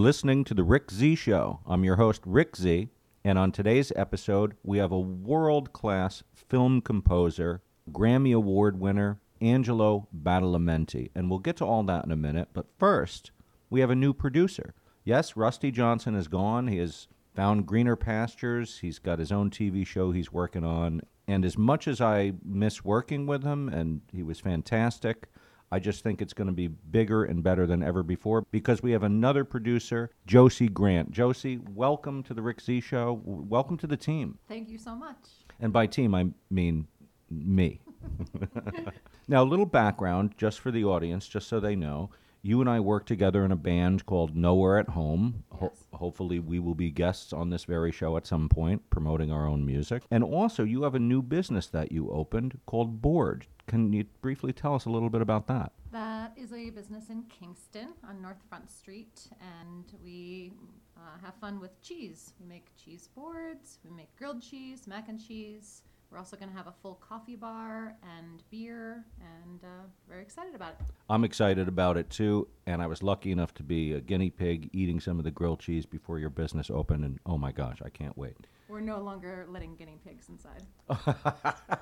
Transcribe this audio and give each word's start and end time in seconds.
Listening 0.00 0.44
to 0.44 0.54
The 0.54 0.64
Rick 0.64 0.90
Z 0.90 1.14
Show. 1.16 1.60
I'm 1.66 1.84
your 1.84 1.96
host, 1.96 2.22
Rick 2.24 2.56
Z, 2.56 2.88
and 3.22 3.38
on 3.38 3.52
today's 3.52 3.92
episode, 3.94 4.56
we 4.62 4.78
have 4.78 4.92
a 4.92 4.98
world 4.98 5.74
class 5.74 6.22
film 6.34 6.80
composer, 6.80 7.60
Grammy 7.92 8.34
Award 8.34 8.80
winner, 8.80 9.20
Angelo 9.42 10.08
Badalamenti. 10.18 11.10
And 11.14 11.28
we'll 11.28 11.38
get 11.38 11.58
to 11.58 11.66
all 11.66 11.82
that 11.82 12.06
in 12.06 12.12
a 12.12 12.16
minute, 12.16 12.48
but 12.54 12.64
first, 12.78 13.30
we 13.68 13.80
have 13.80 13.90
a 13.90 13.94
new 13.94 14.14
producer. 14.14 14.72
Yes, 15.04 15.36
Rusty 15.36 15.70
Johnson 15.70 16.14
is 16.14 16.28
gone. 16.28 16.68
He 16.68 16.78
has 16.78 17.06
found 17.36 17.66
greener 17.66 17.94
pastures. 17.94 18.78
He's 18.78 18.98
got 18.98 19.18
his 19.18 19.30
own 19.30 19.50
TV 19.50 19.86
show 19.86 20.12
he's 20.12 20.32
working 20.32 20.64
on. 20.64 21.02
And 21.28 21.44
as 21.44 21.58
much 21.58 21.86
as 21.86 22.00
I 22.00 22.32
miss 22.42 22.82
working 22.82 23.26
with 23.26 23.42
him, 23.42 23.68
and 23.68 24.00
he 24.10 24.22
was 24.22 24.40
fantastic, 24.40 25.28
I 25.72 25.78
just 25.78 26.02
think 26.02 26.20
it's 26.20 26.32
going 26.32 26.48
to 26.48 26.52
be 26.52 26.66
bigger 26.66 27.22
and 27.24 27.44
better 27.44 27.64
than 27.64 27.80
ever 27.80 28.02
before 28.02 28.42
because 28.50 28.82
we 28.82 28.90
have 28.90 29.04
another 29.04 29.44
producer, 29.44 30.10
Josie 30.26 30.68
Grant. 30.68 31.12
Josie, 31.12 31.60
welcome 31.74 32.24
to 32.24 32.34
the 32.34 32.42
Rick 32.42 32.60
Z 32.60 32.80
Show. 32.80 33.20
W- 33.24 33.46
Welcome 33.48 33.76
to 33.78 33.86
the 33.86 33.96
team. 33.96 34.36
Thank 34.48 34.68
you 34.68 34.78
so 34.78 34.96
much. 34.96 35.16
And 35.60 35.72
by 35.72 35.86
team, 35.86 36.12
I 36.12 36.26
mean 36.50 36.88
me. 37.30 37.82
now, 39.28 39.44
a 39.44 39.44
little 39.44 39.64
background 39.66 40.34
just 40.36 40.58
for 40.58 40.72
the 40.72 40.84
audience, 40.84 41.28
just 41.28 41.46
so 41.46 41.60
they 41.60 41.76
know. 41.76 42.10
You 42.42 42.62
and 42.62 42.70
I 42.70 42.80
work 42.80 43.04
together 43.04 43.44
in 43.44 43.52
a 43.52 43.56
band 43.56 44.06
called 44.06 44.34
Nowhere 44.34 44.78
at 44.78 44.88
Home. 44.88 45.44
Ho- 45.50 45.74
hopefully, 45.92 46.38
we 46.38 46.58
will 46.58 46.74
be 46.74 46.90
guests 46.90 47.34
on 47.34 47.50
this 47.50 47.64
very 47.64 47.92
show 47.92 48.16
at 48.16 48.26
some 48.26 48.48
point, 48.48 48.88
promoting 48.88 49.30
our 49.30 49.46
own 49.46 49.66
music. 49.66 50.04
And 50.10 50.24
also, 50.24 50.64
you 50.64 50.84
have 50.84 50.94
a 50.94 50.98
new 50.98 51.20
business 51.20 51.66
that 51.66 51.92
you 51.92 52.10
opened 52.10 52.58
called 52.64 53.02
Board. 53.02 53.46
Can 53.66 53.92
you 53.92 54.04
briefly 54.22 54.54
tell 54.54 54.74
us 54.74 54.86
a 54.86 54.90
little 54.90 55.10
bit 55.10 55.20
about 55.20 55.48
that? 55.48 55.72
That 55.92 56.32
is 56.34 56.54
a 56.54 56.70
business 56.70 57.10
in 57.10 57.24
Kingston 57.24 57.88
on 58.08 58.22
North 58.22 58.42
Front 58.48 58.70
Street, 58.70 59.28
and 59.62 59.84
we 60.02 60.52
uh, 60.96 61.18
have 61.22 61.34
fun 61.34 61.60
with 61.60 61.78
cheese. 61.82 62.32
We 62.40 62.46
make 62.46 62.74
cheese 62.82 63.10
boards, 63.14 63.78
we 63.84 63.90
make 63.90 64.16
grilled 64.16 64.40
cheese, 64.42 64.86
mac 64.86 65.10
and 65.10 65.22
cheese. 65.22 65.82
We're 66.10 66.18
also 66.18 66.36
going 66.36 66.50
to 66.50 66.56
have 66.56 66.66
a 66.66 66.74
full 66.82 66.96
coffee 66.96 67.36
bar 67.36 67.94
and 68.02 68.42
beer, 68.50 69.04
and 69.20 69.62
uh, 69.62 69.86
very 70.08 70.22
excited 70.22 70.56
about 70.56 70.70
it. 70.80 70.86
I'm 71.08 71.22
excited 71.22 71.68
about 71.68 71.96
it 71.96 72.10
too, 72.10 72.48
and 72.66 72.82
I 72.82 72.88
was 72.88 73.02
lucky 73.02 73.30
enough 73.30 73.54
to 73.54 73.62
be 73.62 73.92
a 73.92 74.00
guinea 74.00 74.30
pig 74.30 74.70
eating 74.72 74.98
some 74.98 75.18
of 75.18 75.24
the 75.24 75.30
grilled 75.30 75.60
cheese 75.60 75.86
before 75.86 76.18
your 76.18 76.30
business 76.30 76.68
opened, 76.68 77.04
and 77.04 77.20
oh 77.26 77.38
my 77.38 77.52
gosh, 77.52 77.80
I 77.84 77.90
can't 77.90 78.18
wait. 78.18 78.48
We're 78.68 78.80
no 78.80 79.00
longer 79.00 79.46
letting 79.48 79.76
guinea 79.76 79.98
pigs 80.04 80.28
inside. 80.28 80.66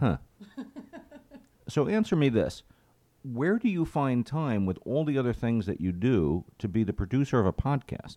Huh. 0.00 0.16
so 1.68 1.86
answer 1.86 2.16
me 2.16 2.30
this. 2.30 2.62
Where 3.22 3.58
do 3.58 3.68
you 3.68 3.84
find 3.84 4.24
time 4.24 4.64
with 4.64 4.78
all 4.86 5.04
the 5.04 5.18
other 5.18 5.34
things 5.34 5.66
that 5.66 5.80
you 5.80 5.92
do 5.92 6.46
to 6.58 6.68
be 6.68 6.84
the 6.84 6.94
producer 6.94 7.38
of 7.38 7.44
a 7.44 7.52
podcast? 7.52 8.16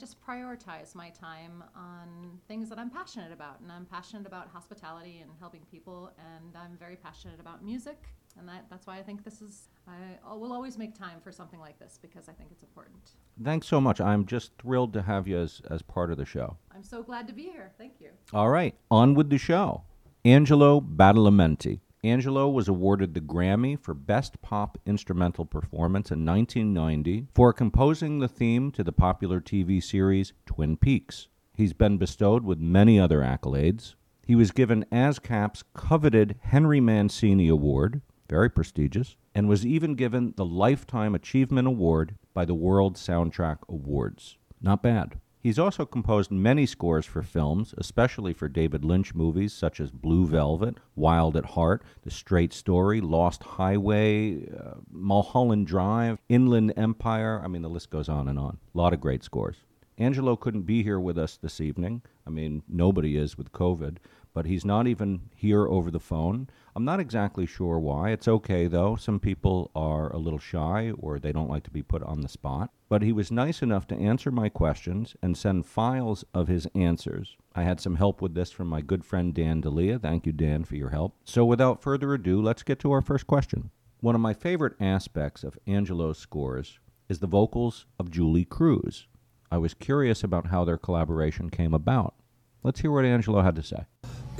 Just 0.00 0.16
prioritize 0.26 0.94
my 0.94 1.10
time 1.10 1.62
on 1.76 2.38
things 2.48 2.70
that 2.70 2.78
I'm 2.78 2.88
passionate 2.88 3.32
about. 3.32 3.60
And 3.60 3.70
I'm 3.70 3.84
passionate 3.84 4.26
about 4.26 4.48
hospitality 4.48 5.20
and 5.20 5.30
helping 5.38 5.60
people. 5.70 6.10
And 6.18 6.56
I'm 6.56 6.78
very 6.78 6.96
passionate 6.96 7.38
about 7.38 7.62
music. 7.62 7.98
And 8.38 8.48
that, 8.48 8.64
that's 8.70 8.86
why 8.86 8.96
I 8.96 9.02
think 9.02 9.24
this 9.24 9.42
is, 9.42 9.68
I 9.86 10.34
will 10.34 10.52
always 10.52 10.78
make 10.78 10.98
time 10.98 11.20
for 11.22 11.32
something 11.32 11.60
like 11.60 11.78
this 11.78 11.98
because 12.00 12.28
I 12.28 12.32
think 12.32 12.50
it's 12.50 12.62
important. 12.62 13.10
Thanks 13.42 13.66
so 13.66 13.80
much. 13.80 14.00
I'm 14.00 14.24
just 14.24 14.52
thrilled 14.60 14.92
to 14.94 15.02
have 15.02 15.28
you 15.28 15.38
as, 15.38 15.60
as 15.70 15.82
part 15.82 16.10
of 16.10 16.16
the 16.16 16.24
show. 16.24 16.56
I'm 16.74 16.84
so 16.84 17.02
glad 17.02 17.26
to 17.28 17.34
be 17.34 17.42
here. 17.42 17.72
Thank 17.76 17.94
you. 18.00 18.10
All 18.32 18.48
right, 18.48 18.74
on 18.90 19.14
with 19.14 19.30
the 19.30 19.38
show. 19.38 19.82
Angelo 20.24 20.80
Badalamenti. 20.80 21.80
Angelo 22.02 22.48
was 22.48 22.66
awarded 22.66 23.12
the 23.12 23.20
Grammy 23.20 23.78
for 23.78 23.92
Best 23.92 24.40
Pop 24.40 24.78
Instrumental 24.86 25.44
Performance 25.44 26.10
in 26.10 26.24
1990 26.24 27.26
for 27.34 27.52
composing 27.52 28.20
the 28.20 28.28
theme 28.28 28.70
to 28.70 28.82
the 28.82 28.92
popular 28.92 29.38
TV 29.38 29.82
series 29.82 30.32
Twin 30.46 30.78
Peaks. 30.78 31.28
He's 31.54 31.74
been 31.74 31.98
bestowed 31.98 32.42
with 32.42 32.58
many 32.58 32.98
other 32.98 33.20
accolades. 33.20 33.96
He 34.24 34.34
was 34.34 34.50
given 34.50 34.86
ASCAP's 34.90 35.62
coveted 35.74 36.36
Henry 36.40 36.80
Mancini 36.80 37.48
Award, 37.48 38.00
very 38.30 38.48
prestigious, 38.48 39.16
and 39.34 39.46
was 39.46 39.66
even 39.66 39.94
given 39.94 40.32
the 40.38 40.46
Lifetime 40.46 41.14
Achievement 41.14 41.68
Award 41.68 42.16
by 42.32 42.46
the 42.46 42.54
World 42.54 42.96
Soundtrack 42.96 43.58
Awards. 43.68 44.38
Not 44.62 44.82
bad. 44.82 45.20
He's 45.42 45.58
also 45.58 45.86
composed 45.86 46.30
many 46.30 46.66
scores 46.66 47.06
for 47.06 47.22
films, 47.22 47.74
especially 47.78 48.34
for 48.34 48.46
David 48.46 48.84
Lynch 48.84 49.14
movies 49.14 49.54
such 49.54 49.80
as 49.80 49.90
Blue 49.90 50.26
Velvet, 50.26 50.76
Wild 50.94 51.34
at 51.34 51.46
Heart, 51.46 51.82
The 52.02 52.10
Straight 52.10 52.52
Story, 52.52 53.00
Lost 53.00 53.42
Highway, 53.42 54.46
uh, 54.50 54.74
Mulholland 54.90 55.66
Drive, 55.66 56.18
Inland 56.28 56.74
Empire. 56.76 57.40
I 57.42 57.48
mean, 57.48 57.62
the 57.62 57.70
list 57.70 57.88
goes 57.88 58.10
on 58.10 58.28
and 58.28 58.38
on. 58.38 58.58
A 58.74 58.78
lot 58.78 58.92
of 58.92 59.00
great 59.00 59.24
scores. 59.24 59.56
Angelo 59.96 60.36
couldn't 60.36 60.62
be 60.62 60.82
here 60.82 61.00
with 61.00 61.16
us 61.16 61.38
this 61.38 61.58
evening. 61.58 62.02
I 62.26 62.30
mean, 62.30 62.62
nobody 62.68 63.16
is 63.16 63.38
with 63.38 63.50
COVID, 63.52 63.96
but 64.32 64.46
he's 64.46 64.64
not 64.64 64.86
even 64.86 65.22
here 65.34 65.66
over 65.66 65.90
the 65.90 66.00
phone. 66.00 66.48
I'm 66.74 66.84
not 66.84 67.00
exactly 67.00 67.46
sure 67.46 67.78
why. 67.78 68.10
It's 68.10 68.28
okay, 68.28 68.66
though. 68.66 68.96
Some 68.96 69.18
people 69.18 69.70
are 69.74 70.12
a 70.12 70.18
little 70.18 70.38
shy 70.38 70.92
or 70.98 71.18
they 71.18 71.32
don't 71.32 71.50
like 71.50 71.64
to 71.64 71.70
be 71.70 71.82
put 71.82 72.02
on 72.02 72.20
the 72.20 72.28
spot. 72.28 72.70
But 72.88 73.02
he 73.02 73.12
was 73.12 73.30
nice 73.30 73.62
enough 73.62 73.86
to 73.88 73.96
answer 73.96 74.30
my 74.30 74.48
questions 74.48 75.16
and 75.22 75.36
send 75.36 75.66
files 75.66 76.24
of 76.32 76.48
his 76.48 76.66
answers. 76.74 77.36
I 77.54 77.62
had 77.62 77.80
some 77.80 77.96
help 77.96 78.22
with 78.22 78.34
this 78.34 78.50
from 78.50 78.68
my 78.68 78.80
good 78.80 79.04
friend 79.04 79.34
Dan 79.34 79.60
D'Elia. 79.60 79.98
Thank 79.98 80.26
you, 80.26 80.32
Dan, 80.32 80.64
for 80.64 80.76
your 80.76 80.90
help. 80.90 81.16
So 81.24 81.44
without 81.44 81.82
further 81.82 82.14
ado, 82.14 82.40
let's 82.40 82.62
get 82.62 82.78
to 82.80 82.92
our 82.92 83.02
first 83.02 83.26
question. 83.26 83.70
One 84.00 84.14
of 84.14 84.20
my 84.20 84.32
favorite 84.32 84.80
aspects 84.80 85.44
of 85.44 85.58
Angelo's 85.66 86.18
scores 86.18 86.78
is 87.08 87.18
the 87.18 87.26
vocals 87.26 87.86
of 87.98 88.10
Julee 88.10 88.44
Cruise. 88.44 89.06
I 89.50 89.58
was 89.58 89.74
curious 89.74 90.22
about 90.22 90.46
how 90.46 90.64
their 90.64 90.78
collaboration 90.78 91.50
came 91.50 91.74
about. 91.74 92.14
Let's 92.62 92.80
hear 92.80 92.92
what 92.92 93.04
Angelo 93.04 93.42
had 93.42 93.56
to 93.56 93.62
say. 93.62 93.86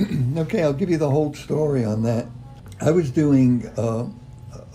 Okay, 0.37 0.63
I'll 0.63 0.73
give 0.73 0.91
you 0.91 0.99
the 0.99 1.11
whole 1.11 1.35
story 1.35 1.85
on 1.85 2.03
that. 2.05 2.27
I 2.81 2.91
was 2.91 3.11
doing 3.11 3.67
uh, 3.77 4.07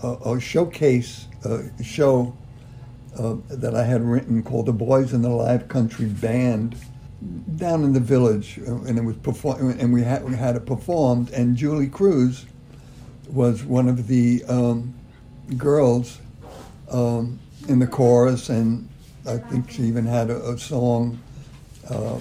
a, 0.02 0.34
a 0.34 0.40
showcase 0.40 1.26
uh, 1.44 1.62
show 1.82 2.36
uh, 3.18 3.36
that 3.48 3.74
I 3.74 3.82
had 3.82 4.02
written 4.02 4.42
called 4.42 4.66
"The 4.66 4.72
Boys 4.72 5.12
in 5.12 5.22
the 5.22 5.30
Live 5.30 5.68
Country 5.68 6.06
Band" 6.06 6.76
down 7.56 7.82
in 7.82 7.92
the 7.92 8.00
village, 8.00 8.60
uh, 8.66 8.76
and 8.82 8.98
it 8.98 9.04
was 9.04 9.16
perform- 9.16 9.70
and 9.80 9.92
we 9.92 10.02
had 10.02 10.24
we 10.24 10.36
had 10.36 10.54
it 10.54 10.66
performed. 10.66 11.30
And 11.30 11.56
Julee 11.56 11.88
Cruise 11.88 12.46
was 13.28 13.64
one 13.64 13.88
of 13.88 14.06
the 14.06 14.44
um, 14.48 14.94
girls 15.56 16.18
um, 16.90 17.40
in 17.68 17.80
the 17.80 17.86
chorus, 17.86 18.48
and 18.50 18.88
I 19.26 19.38
think 19.38 19.70
she 19.70 19.82
even 19.84 20.06
had 20.06 20.30
a, 20.30 20.50
a 20.50 20.58
song 20.58 21.18
uh, 21.90 22.18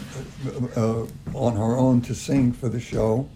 uh, 0.75 1.05
on 1.33 1.55
her 1.55 1.77
own 1.77 2.01
to 2.01 2.15
sing 2.15 2.51
for 2.51 2.69
the 2.69 2.79
show. 2.79 3.27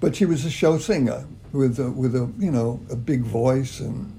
But 0.00 0.16
she 0.16 0.24
was 0.24 0.44
a 0.44 0.50
show 0.50 0.78
singer 0.78 1.26
with 1.52 1.78
a, 1.78 1.90
with 1.90 2.14
a 2.14 2.30
you 2.38 2.50
know 2.50 2.80
a 2.90 2.96
big 2.96 3.22
voice, 3.22 3.80
and 3.80 4.12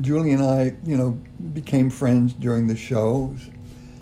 Julie 0.00 0.32
and 0.32 0.42
I 0.42 0.74
you 0.84 0.96
know 0.96 1.18
became 1.52 1.90
friends 1.90 2.32
during 2.34 2.66
the 2.66 2.76
shows. 2.76 3.50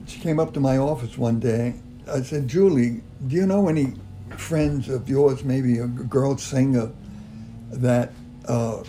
She 0.07 0.21
came 0.21 0.39
up 0.39 0.53
to 0.55 0.61
my 0.61 0.79
office 0.79 1.19
one 1.19 1.41
day. 1.41 1.75
I 2.09 2.23
said, 2.23 2.47
Julie, 2.47 3.03
do 3.27 3.35
you 3.35 3.47
know 3.47 3.69
any 3.69 3.95
friends 4.37 4.89
of 4.89 5.09
yours, 5.09 5.43
maybe 5.43 5.79
a 5.79 5.87
girl 5.87 6.37
singer 6.37 6.93
that 7.71 8.13
uh, 8.47 8.83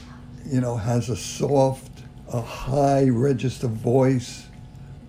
you 0.45 0.61
know 0.61 0.75
has 0.75 1.09
a 1.09 1.15
soft, 1.15 2.03
a 2.31 2.41
high 2.41 3.09
register 3.09 3.67
voice? 3.67 4.47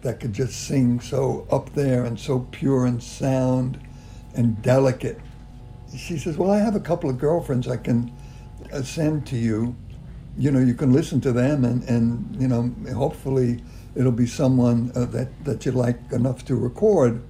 That 0.02 0.20
could 0.20 0.32
just 0.32 0.66
sing 0.66 1.00
so 1.00 1.46
up 1.50 1.72
there 1.74 2.04
and 2.04 2.18
so 2.18 2.40
pure 2.50 2.86
and 2.86 3.02
sound 3.02 3.80
and 4.34 4.60
delicate. 4.62 5.20
She 5.96 6.18
says, 6.18 6.36
Well, 6.36 6.50
I 6.50 6.58
have 6.58 6.76
a 6.76 6.80
couple 6.80 7.10
of 7.10 7.18
girlfriends 7.18 7.66
I 7.66 7.76
can 7.76 8.12
uh, 8.72 8.82
send 8.82 9.26
to 9.28 9.36
you. 9.36 9.74
You 10.36 10.52
know, 10.52 10.60
you 10.60 10.74
can 10.74 10.92
listen 10.92 11.20
to 11.22 11.32
them, 11.32 11.64
and, 11.64 11.82
and 11.88 12.40
you 12.40 12.46
know, 12.46 12.72
hopefully 12.94 13.60
it'll 13.96 14.12
be 14.12 14.26
someone 14.26 14.92
uh, 14.94 15.06
that, 15.06 15.44
that 15.44 15.66
you 15.66 15.72
like 15.72 15.98
enough 16.12 16.44
to 16.44 16.54
record. 16.54 17.20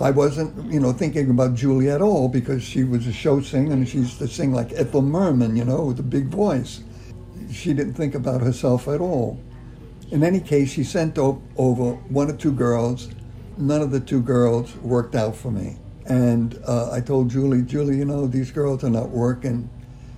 I 0.00 0.10
wasn't, 0.10 0.70
you 0.70 0.80
know, 0.80 0.92
thinking 0.92 1.30
about 1.30 1.54
Julie 1.54 1.88
at 1.88 2.02
all 2.02 2.28
because 2.28 2.62
she 2.62 2.84
was 2.84 3.06
a 3.06 3.12
show 3.12 3.40
singer 3.40 3.72
and 3.72 3.88
she 3.88 3.98
used 3.98 4.18
to 4.18 4.28
sing 4.28 4.52
like 4.52 4.72
Ethel 4.72 5.00
Merman, 5.00 5.56
you 5.56 5.64
know, 5.64 5.84
with 5.84 6.00
a 6.00 6.02
big 6.02 6.26
voice. 6.26 6.80
She 7.50 7.72
didn't 7.72 7.94
think 7.94 8.14
about 8.14 8.40
herself 8.40 8.88
at 8.88 9.00
all. 9.00 9.40
In 10.12 10.22
any 10.22 10.40
case, 10.40 10.70
she 10.70 10.84
sent 10.84 11.16
o- 11.16 11.40
over 11.56 11.94
one 12.10 12.30
or 12.30 12.36
two 12.36 12.52
girls. 12.52 13.08
None 13.56 13.80
of 13.80 13.90
the 13.90 13.98
two 13.98 14.20
girls 14.20 14.76
worked 14.76 15.14
out 15.14 15.34
for 15.34 15.50
me. 15.50 15.78
And 16.04 16.60
uh, 16.66 16.90
I 16.92 17.00
told 17.00 17.30
Julie, 17.30 17.62
Julie, 17.62 17.96
you 17.96 18.04
know, 18.04 18.26
these 18.26 18.50
girls 18.50 18.84
are 18.84 18.90
not 18.90 19.08
working. 19.08 19.70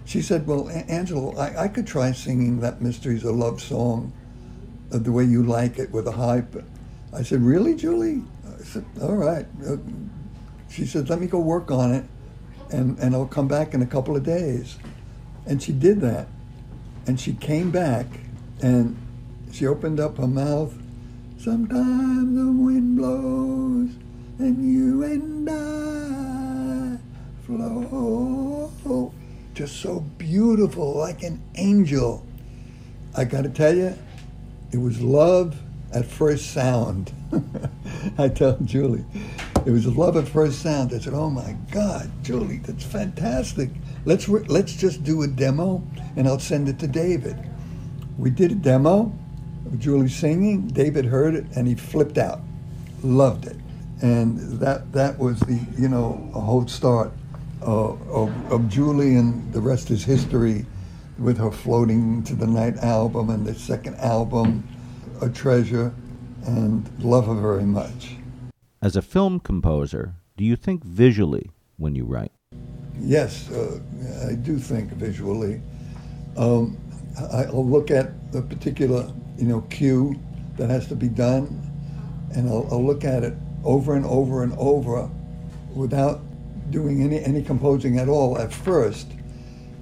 She 0.05 0.21
said, 0.21 0.49
Well, 0.49 0.69
A- 0.69 0.91
Angelo, 0.91 1.37
I-, 1.37 1.65
I 1.65 1.69
could 1.69 1.87
try 1.87 2.11
singing 2.11 2.59
that 2.59 2.83
Mysteries 2.83 3.25
of 3.25 3.37
Love 3.37 3.63
song 3.63 4.13
uh, 4.93 4.99
the 4.99 5.13
way 5.13 5.23
you 5.23 5.45
like 5.45 5.79
it 5.79 5.93
with 5.93 6.09
a 6.09 6.13
hype. 6.13 6.65
I 7.13 7.23
said, 7.23 7.43
Really, 7.43 7.77
Julie? 7.77 8.25
I 8.45 8.65
said, 8.65 8.85
All 9.01 9.15
right. 9.15 9.47
Uh, 9.65 9.77
she 10.69 10.87
said, 10.87 11.09
Let 11.09 11.21
me 11.21 11.29
go 11.29 11.39
work 11.39 11.71
on 11.71 11.95
it 11.95 12.05
and, 12.73 12.99
and 12.99 13.15
I'll 13.15 13.27
come 13.27 13.47
back 13.47 13.75
in 13.75 13.83
a 13.83 13.87
couple 13.87 14.17
of 14.17 14.25
days. 14.25 14.77
And 15.47 15.63
she 15.63 15.71
did 15.71 16.01
that. 16.01 16.27
And 17.07 17.21
she 17.21 17.35
came 17.35 17.71
back 17.71 18.07
and 18.61 18.97
she 19.55 19.69
opened 19.69 20.01
up 20.01 20.19
her 20.19 20.27
mouth, 20.27 20.75
Sometimes 21.39 22.37
the 22.37 22.51
wind 22.51 22.97
blows 22.97 23.91
and 24.39 24.69
you 24.69 25.05
and 25.05 25.49
I 25.49 26.99
flow. 27.47 29.13
Just 29.55 29.81
so 29.81 30.01
beautiful, 30.19 30.97
like 30.97 31.23
an 31.23 31.41
angel. 31.55 32.27
I 33.17 33.23
got 33.25 33.43
to 33.43 33.49
tell 33.49 33.77
you, 33.77 33.97
it 34.73 34.79
was 34.79 35.01
love 35.01 35.57
at 35.93 36.05
first 36.05 36.51
sound. 36.51 37.13
I 38.19 38.31
tell 38.31 38.59
Julie, 38.65 39.05
it 39.65 39.71
was 39.71 39.87
love 39.87 40.17
at 40.17 40.27
first 40.27 40.63
sound. 40.63 40.93
I 40.93 40.99
said, 40.99 41.15
"Oh 41.15 41.31
my 41.31 41.55
God, 41.71 42.11
Julie, 42.25 42.59
that's 42.59 42.85
fantastic. 42.85 43.71
Let's 44.05 44.29
re- 44.29 44.47
let's 44.49 44.75
just 44.75 45.05
do 45.05 45.23
a 45.23 45.29
demo, 45.29 45.87
and 46.17 46.27
I'll 46.27 46.41
send 46.41 46.69
it 46.69 46.81
to 46.81 46.89
David." 46.89 47.39
We 48.19 48.31
did 48.31 48.51
a 48.51 48.57
demo 48.57 49.13
Julie 49.79 50.09
singing. 50.09 50.69
David 50.69 51.05
heard 51.05 51.35
it, 51.35 51.47
and 51.57 51.67
he 51.67 51.75
flipped 51.75 52.19
out, 52.19 52.41
loved 53.03 53.47
it, 53.47 53.57
and 54.03 54.39
that 54.61 54.93
that 54.93 55.19
was 55.19 55.41
the 55.41 55.61
you 55.79 55.89
know 55.89 56.31
a 56.35 56.41
whole 56.41 56.67
start 56.67 57.13
uh, 57.63 57.93
of, 57.93 58.53
of 58.53 58.69
Julie, 58.69 59.17
and 59.17 59.53
the 59.53 59.61
rest 59.61 59.91
is 59.91 60.05
history. 60.05 60.67
With 61.17 61.39
her 61.39 61.53
floating 61.53 62.25
to 62.25 62.35
the 62.35 62.47
night 62.47 62.77
album 62.79 63.31
and 63.31 63.47
the 63.47 63.55
second 63.55 63.95
album, 63.99 64.67
a 65.23 65.29
treasure, 65.29 65.95
and 66.45 66.91
love 66.99 67.27
her 67.27 67.35
very 67.35 67.63
much. 67.63 68.17
As 68.83 68.97
a 68.97 69.03
film 69.03 69.39
composer, 69.39 70.17
do 70.37 70.43
you 70.43 70.57
think 70.57 70.83
visually 70.85 71.51
when 71.77 71.95
you 71.95 72.05
write? 72.05 72.33
Yes, 73.01 73.51
uh, 73.51 73.81
I 74.29 74.35
do 74.35 74.59
think 74.59 74.91
visually. 74.91 75.61
Um, 76.37 76.77
I, 77.33 77.47
will 77.51 77.67
look 77.67 77.91
at 77.91 78.33
the 78.33 78.43
particular, 78.43 79.11
you 79.37 79.47
know, 79.47 79.63
cue 79.63 80.19
that 80.57 80.71
has 80.71 80.87
to 80.89 80.97
be 80.97 81.09
done, 81.09 81.61
and 82.35 82.49
I'll, 82.49 82.69
I'll 82.71 82.85
look 82.85 83.05
at 83.05 83.23
it 83.23 83.35
over 83.65 83.95
and 83.95 84.05
over 84.05 84.43
and 84.43 84.53
over 84.59 85.11
without 85.75 86.21
doing 86.71 87.03
any, 87.03 87.23
any 87.25 87.43
composing 87.43 87.99
at 87.99 88.09
all 88.09 88.39
at 88.39 88.53
first. 88.53 89.09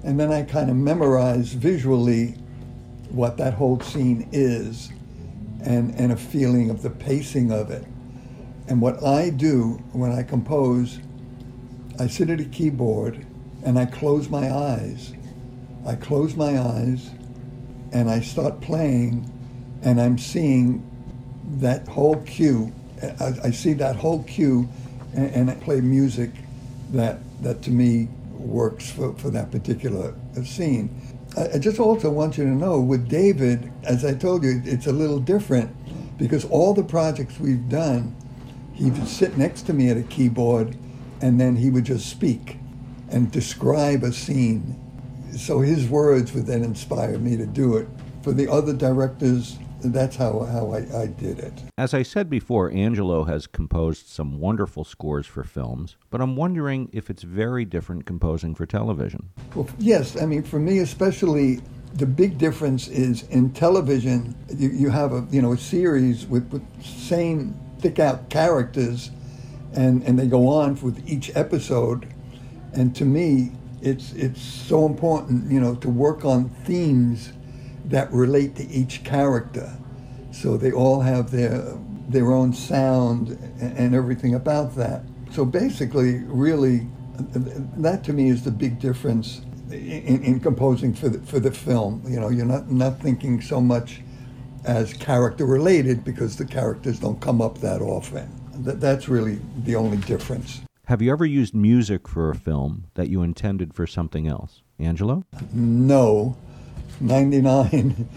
And 0.03 0.19
then 0.19 0.31
I 0.31 0.43
kind 0.43 0.69
of 0.69 0.75
memorize 0.75 1.53
visually 1.53 2.35
what 3.09 3.37
that 3.37 3.53
whole 3.53 3.79
scene 3.79 4.27
is 4.31 4.91
and, 5.63 5.93
and 5.95 6.11
a 6.11 6.15
feeling 6.15 6.69
of 6.69 6.81
the 6.81 6.89
pacing 6.89 7.51
of 7.51 7.71
it. 7.71 7.85
And 8.67 8.81
what 8.81 9.03
I 9.03 9.29
do 9.29 9.81
when 9.91 10.11
I 10.11 10.23
compose, 10.23 10.99
I 11.99 12.07
sit 12.07 12.29
at 12.29 12.39
a 12.39 12.45
keyboard 12.45 13.25
and 13.63 13.77
I 13.77 13.85
close 13.85 14.29
my 14.29 14.51
eyes. 14.51 15.13
I 15.85 15.95
close 15.95 16.35
my 16.35 16.59
eyes 16.59 17.11
and 17.91 18.09
I 18.09 18.21
start 18.21 18.61
playing 18.61 19.29
and 19.83 19.99
I'm 19.99 20.17
seeing 20.17 20.89
that 21.57 21.87
whole 21.87 22.21
cue. 22.23 22.73
I, 23.19 23.33
I 23.45 23.51
see 23.51 23.73
that 23.73 23.95
whole 23.95 24.23
cue 24.23 24.69
and, 25.13 25.29
and, 25.31 25.51
I 25.51 25.55
play 25.55 25.81
music 25.81 26.31
that, 26.91 27.19
that 27.43 27.61
to 27.63 27.71
me 27.71 28.07
works 28.31 28.89
for, 28.89 29.13
for 29.15 29.29
that 29.31 29.51
particular 29.51 30.15
scene. 30.43 30.89
I 31.35 31.57
just 31.57 31.79
also 31.79 32.11
want 32.11 32.37
you 32.37 32.43
to 32.43 32.49
know 32.49 32.79
with 32.79 33.09
David, 33.09 33.71
as 33.83 34.05
I 34.05 34.13
told 34.13 34.43
you, 34.43 34.61
it's 34.65 34.87
a 34.87 34.91
little 34.91 35.19
different 35.19 35.75
because 36.17 36.45
all 36.45 36.73
the 36.73 36.83
projects 36.83 37.39
we've 37.39 37.67
done, 37.69 38.15
he 38.73 38.91
would 38.91 39.07
sit 39.07 39.37
next 39.37 39.63
to 39.63 39.73
me 39.73 39.89
at 39.89 39.97
a 39.97 40.03
keyboard 40.03 40.77
and 41.21 41.41
then 41.41 41.55
he 41.55 41.69
would 41.69 41.85
just 41.85 42.07
speak 42.07 42.57
and 43.09 43.31
describe 43.31 44.03
a 44.03 44.11
scene. 44.11 44.79
So 45.35 45.61
his 45.61 45.87
words 45.89 46.33
would 46.33 46.45
then 46.45 46.63
inspire 46.63 47.17
me 47.17 47.35
to 47.37 47.45
do 47.45 47.77
it. 47.77 47.87
For 48.21 48.31
the 48.31 48.49
other 48.51 48.73
directors, 48.73 49.57
that's 49.83 50.15
how, 50.15 50.41
how 50.45 50.71
I, 50.71 51.01
I 51.01 51.07
did 51.07 51.39
it. 51.39 51.53
As 51.77 51.93
I 51.93 52.03
said 52.03 52.29
before, 52.29 52.71
Angelo 52.71 53.23
has 53.25 53.47
composed 53.47 54.07
some 54.07 54.39
wonderful 54.39 54.83
scores 54.83 55.25
for 55.25 55.43
films, 55.43 55.97
but 56.09 56.21
I'm 56.21 56.35
wondering 56.35 56.89
if 56.93 57.09
it's 57.09 57.23
very 57.23 57.65
different 57.65 58.05
composing 58.05 58.55
for 58.55 58.65
television. 58.65 59.29
Well, 59.55 59.67
yes, 59.79 60.19
I 60.21 60.25
mean, 60.25 60.43
for 60.43 60.59
me 60.59 60.79
especially, 60.79 61.61
the 61.95 62.05
big 62.05 62.37
difference 62.37 62.87
is 62.87 63.23
in 63.29 63.51
television, 63.51 64.35
you, 64.55 64.69
you 64.69 64.89
have 64.89 65.13
a 65.13 65.27
you 65.29 65.41
know 65.41 65.53
a 65.53 65.57
series 65.57 66.25
with, 66.25 66.49
with 66.51 66.63
same 66.83 67.59
thick 67.79 67.99
out 67.99 68.29
characters, 68.29 69.11
and, 69.73 70.03
and 70.03 70.17
they 70.17 70.27
go 70.27 70.47
on 70.47 70.79
with 70.81 71.07
each 71.07 71.35
episode, 71.35 72.07
and 72.73 72.95
to 72.95 73.05
me, 73.05 73.51
it's 73.81 74.13
it's 74.13 74.41
so 74.41 74.85
important 74.85 75.51
you 75.51 75.59
know 75.59 75.75
to 75.75 75.89
work 75.89 76.25
on 76.25 76.49
themes 76.65 77.33
that 77.85 78.11
relate 78.11 78.55
to 78.55 78.67
each 78.69 79.03
character. 79.03 79.71
So 80.31 80.57
they 80.57 80.71
all 80.71 81.01
have 81.01 81.31
their 81.31 81.77
their 82.09 82.31
own 82.31 82.53
sound 82.53 83.37
and 83.59 83.95
everything 83.95 84.35
about 84.35 84.75
that. 84.75 85.03
So 85.31 85.45
basically, 85.45 86.19
really, 86.25 86.87
that 87.77 88.03
to 88.05 88.13
me 88.13 88.29
is 88.29 88.43
the 88.43 88.51
big 88.51 88.79
difference 88.79 89.41
in, 89.71 90.23
in 90.23 90.39
composing 90.39 90.93
for 90.93 91.09
the, 91.09 91.19
for 91.25 91.39
the 91.39 91.51
film. 91.51 92.03
You 92.07 92.19
know, 92.19 92.29
you're 92.29 92.45
not 92.45 92.69
not 92.69 92.99
thinking 92.99 93.41
so 93.41 93.61
much 93.61 94.01
as 94.65 94.93
character 94.93 95.45
related 95.45 96.03
because 96.03 96.37
the 96.37 96.45
characters 96.45 96.99
don't 96.99 97.19
come 97.19 97.41
up 97.41 97.59
that 97.59 97.81
often. 97.81 98.29
That, 98.63 98.79
that's 98.79 99.07
really 99.07 99.39
the 99.63 99.75
only 99.75 99.97
difference. 99.97 100.61
Have 100.85 101.01
you 101.01 101.11
ever 101.11 101.25
used 101.25 101.55
music 101.55 102.07
for 102.07 102.29
a 102.29 102.35
film 102.35 102.85
that 102.95 103.09
you 103.09 103.21
intended 103.23 103.73
for 103.73 103.87
something 103.87 104.27
else? 104.27 104.61
Angelo? 104.79 105.23
No. 105.53 106.35
99 106.99 108.07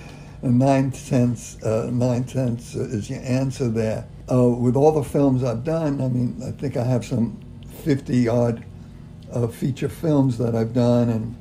and 0.42 0.58
9 0.58 0.92
cents, 0.92 1.62
uh, 1.62 1.90
9 1.92 2.28
cents 2.28 2.74
is 2.74 3.10
your 3.10 3.20
answer 3.20 3.68
there. 3.68 4.06
Uh, 4.30 4.48
with 4.48 4.76
all 4.76 4.92
the 4.92 5.04
films 5.04 5.44
I've 5.44 5.64
done, 5.64 6.00
I 6.00 6.08
mean, 6.08 6.40
I 6.46 6.50
think 6.50 6.76
I 6.76 6.84
have 6.84 7.04
some 7.04 7.40
50 7.84 8.28
odd 8.28 8.64
uh, 9.32 9.46
feature 9.46 9.88
films 9.88 10.38
that 10.38 10.54
I've 10.54 10.72
done 10.72 11.08
and, 11.08 11.36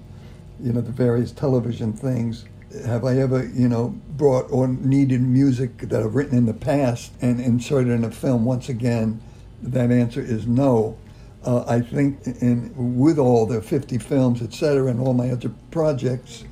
you 0.60 0.74
know, 0.74 0.82
the 0.82 0.92
various 0.92 1.32
television 1.32 1.94
things. 1.94 2.46
Have 2.86 3.06
I 3.06 3.18
ever, 3.18 3.46
you 3.46 3.68
know, 3.68 3.96
brought 4.10 4.52
or 4.52 4.68
needed 4.68 5.22
music 5.22 5.78
that 5.90 6.02
I've 6.02 6.16
written 6.16 6.38
in 6.38 6.46
the 6.46 6.54
past 6.54 7.14
and 7.22 7.40
inserted 7.40 7.92
in 7.92 8.04
a 8.04 8.12
film? 8.12 8.46
Once 8.46 8.70
again, 8.70 9.22
that 9.62 9.92
answer 9.92 10.22
is 10.22 10.46
no. 10.46 10.98
Uh, 11.44 11.64
I 11.68 11.82
think 11.82 12.26
in 12.42 12.74
with 12.76 13.20
all 13.20 13.46
the 13.46 13.62
50 13.62 13.98
films, 14.00 14.42
et 14.42 14.52
cetera, 14.54 14.90
and 14.90 15.00
all 15.00 15.14
my 15.14 15.30
other 15.30 15.52
projects, 15.70 16.44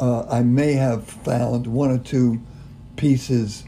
uh, 0.00 0.26
I 0.30 0.42
may 0.42 0.72
have 0.72 1.04
found 1.04 1.66
one 1.66 1.90
or 1.90 1.98
two 1.98 2.40
pieces 2.96 3.64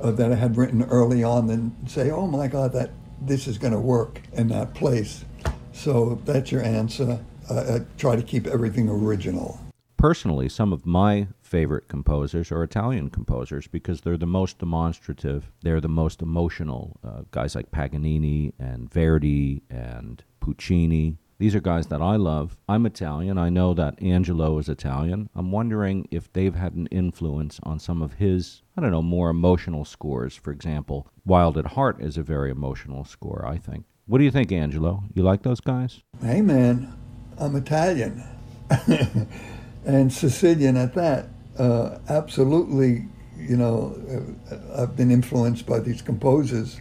uh, 0.00 0.12
that 0.12 0.32
I 0.32 0.36
had 0.36 0.56
written 0.56 0.84
early 0.84 1.22
on 1.24 1.50
and 1.50 1.74
say, 1.86 2.10
oh 2.10 2.26
my 2.26 2.46
God, 2.46 2.72
that 2.72 2.92
this 3.20 3.46
is 3.46 3.58
going 3.58 3.72
to 3.72 3.80
work 3.80 4.20
in 4.32 4.48
that 4.48 4.74
place. 4.74 5.24
So 5.72 6.20
that's 6.24 6.52
your 6.52 6.62
answer. 6.62 7.20
I 7.50 7.80
try 7.98 8.16
to 8.16 8.22
keep 8.22 8.46
everything 8.46 8.88
original. 8.88 9.58
Personally, 9.96 10.48
some 10.48 10.72
of 10.72 10.86
my 10.86 11.28
favorite 11.40 11.88
composers 11.88 12.50
are 12.50 12.62
Italian 12.62 13.10
composers 13.10 13.66
because 13.66 14.00
they're 14.00 14.16
the 14.16 14.26
most 14.26 14.58
demonstrative, 14.58 15.52
they're 15.62 15.80
the 15.80 15.88
most 15.88 16.22
emotional. 16.22 16.98
Uh, 17.04 17.22
guys 17.30 17.54
like 17.54 17.70
Paganini 17.70 18.52
and 18.58 18.90
Verdi 18.92 19.62
and 19.70 20.24
Puccini. 20.40 21.18
These 21.42 21.56
are 21.56 21.60
guys 21.60 21.88
that 21.88 22.00
I 22.00 22.14
love. 22.14 22.56
I'm 22.68 22.86
Italian. 22.86 23.36
I 23.36 23.48
know 23.48 23.74
that 23.74 24.00
Angelo 24.00 24.58
is 24.58 24.68
Italian. 24.68 25.28
I'm 25.34 25.50
wondering 25.50 26.06
if 26.12 26.32
they've 26.32 26.54
had 26.54 26.74
an 26.74 26.86
influence 26.92 27.58
on 27.64 27.80
some 27.80 28.00
of 28.00 28.12
his, 28.12 28.62
I 28.76 28.80
don't 28.80 28.92
know, 28.92 29.02
more 29.02 29.28
emotional 29.28 29.84
scores. 29.84 30.36
For 30.36 30.52
example, 30.52 31.08
Wild 31.24 31.58
at 31.58 31.66
Heart 31.66 32.00
is 32.00 32.16
a 32.16 32.22
very 32.22 32.52
emotional 32.52 33.04
score, 33.04 33.44
I 33.44 33.58
think. 33.58 33.86
What 34.06 34.18
do 34.18 34.24
you 34.24 34.30
think, 34.30 34.52
Angelo? 34.52 35.02
You 35.14 35.24
like 35.24 35.42
those 35.42 35.58
guys? 35.58 36.04
Hey, 36.20 36.42
man, 36.42 36.96
I'm 37.36 37.56
Italian 37.56 38.22
and 39.84 40.12
Sicilian 40.12 40.76
at 40.76 40.94
that. 40.94 41.26
Uh, 41.58 41.98
absolutely, 42.08 43.08
you 43.36 43.56
know, 43.56 44.00
uh, 44.48 44.80
I've 44.80 44.94
been 44.94 45.10
influenced 45.10 45.66
by 45.66 45.80
these 45.80 46.02
composers. 46.02 46.80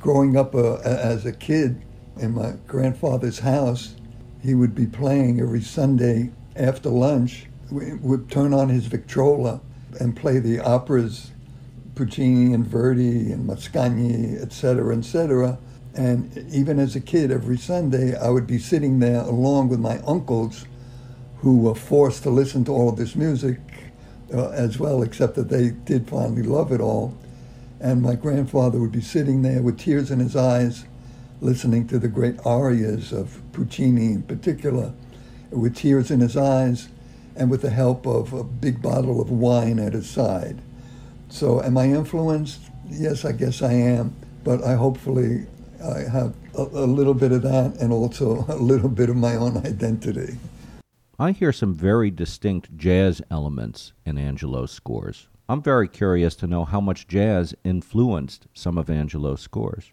Growing 0.00 0.38
up 0.38 0.54
uh, 0.54 0.76
as 0.76 1.26
a 1.26 1.32
kid, 1.32 1.82
in 2.18 2.34
my 2.34 2.54
grandfather's 2.66 3.38
house, 3.38 3.94
he 4.42 4.54
would 4.54 4.74
be 4.74 4.86
playing 4.86 5.40
every 5.40 5.62
Sunday 5.62 6.30
after 6.56 6.88
lunch. 6.88 7.46
We 7.70 7.94
would 7.94 8.30
turn 8.30 8.52
on 8.52 8.68
his 8.68 8.86
Victrola 8.86 9.60
and 10.00 10.16
play 10.16 10.38
the 10.38 10.60
operas, 10.60 11.30
Puccini 11.94 12.54
and 12.54 12.66
Verdi 12.66 13.32
and 13.32 13.48
Mascagni, 13.48 14.40
etc., 14.40 14.96
etc. 14.96 15.58
And 15.94 16.46
even 16.50 16.78
as 16.78 16.96
a 16.96 17.00
kid, 17.00 17.30
every 17.30 17.58
Sunday, 17.58 18.16
I 18.16 18.30
would 18.30 18.46
be 18.46 18.58
sitting 18.58 18.98
there 18.98 19.20
along 19.20 19.68
with 19.68 19.80
my 19.80 19.98
uncles 20.06 20.66
who 21.38 21.58
were 21.58 21.74
forced 21.74 22.22
to 22.22 22.30
listen 22.30 22.64
to 22.64 22.72
all 22.72 22.88
of 22.88 22.96
this 22.96 23.14
music 23.14 23.58
uh, 24.32 24.48
as 24.50 24.78
well, 24.78 25.02
except 25.02 25.34
that 25.34 25.48
they 25.48 25.70
did 25.70 26.08
finally 26.08 26.42
love 26.42 26.72
it 26.72 26.80
all. 26.80 27.16
And 27.80 28.00
my 28.00 28.14
grandfather 28.14 28.78
would 28.78 28.92
be 28.92 29.00
sitting 29.00 29.42
there 29.42 29.60
with 29.60 29.78
tears 29.78 30.10
in 30.10 30.20
his 30.20 30.36
eyes 30.36 30.84
listening 31.42 31.86
to 31.88 31.98
the 31.98 32.08
great 32.08 32.36
arias 32.46 33.12
of 33.12 33.42
Puccini 33.52 34.12
in 34.12 34.22
particular, 34.22 34.94
with 35.50 35.76
tears 35.76 36.10
in 36.10 36.20
his 36.20 36.36
eyes 36.36 36.88
and 37.36 37.50
with 37.50 37.60
the 37.60 37.70
help 37.70 38.06
of 38.06 38.32
a 38.32 38.42
big 38.42 38.80
bottle 38.80 39.20
of 39.20 39.30
wine 39.30 39.78
at 39.78 39.92
his 39.92 40.08
side. 40.08 40.62
So, 41.28 41.62
am 41.62 41.76
I 41.76 41.86
influenced? 41.86 42.72
yes, 42.92 43.24
I 43.24 43.32
guess 43.32 43.62
I 43.62 43.72
am. 43.72 44.14
But 44.44 44.62
I 44.64 44.74
hopefully 44.74 45.46
I 45.82 46.00
have 46.00 46.34
a, 46.56 46.62
a 46.62 46.86
little 46.86 47.14
bit 47.14 47.32
of 47.32 47.42
that 47.42 47.76
and 47.80 47.92
also 47.92 48.44
a 48.48 48.56
little 48.56 48.88
bit 48.88 49.08
of 49.08 49.16
my 49.16 49.36
own 49.36 49.56
identity. 49.58 50.36
I 51.18 51.32
hear 51.32 51.52
some 51.52 51.74
very 51.74 52.10
distinct 52.10 52.76
jazz 52.76 53.22
elements 53.30 53.92
in 54.04 54.18
Angelo's 54.18 54.72
scores. 54.72 55.28
I'm 55.48 55.62
very 55.62 55.86
curious 55.88 56.34
to 56.36 56.46
know 56.46 56.64
how 56.64 56.80
much 56.80 57.06
jazz 57.06 57.54
influenced 57.62 58.46
some 58.54 58.78
of 58.78 58.90
Angelo's 58.90 59.40
scores. 59.40 59.92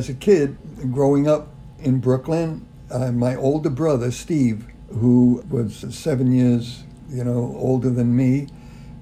As 0.00 0.08
a 0.08 0.14
kid, 0.14 0.56
growing 0.94 1.28
up 1.28 1.48
in 1.78 2.00
Brooklyn, 2.00 2.66
uh, 2.90 3.12
my 3.12 3.36
older 3.36 3.68
brother, 3.68 4.10
Steve, 4.10 4.64
who 4.88 5.44
was 5.50 5.84
seven 5.94 6.32
years, 6.32 6.84
you 7.10 7.22
know, 7.22 7.54
older 7.58 7.90
than 7.90 8.16
me, 8.16 8.46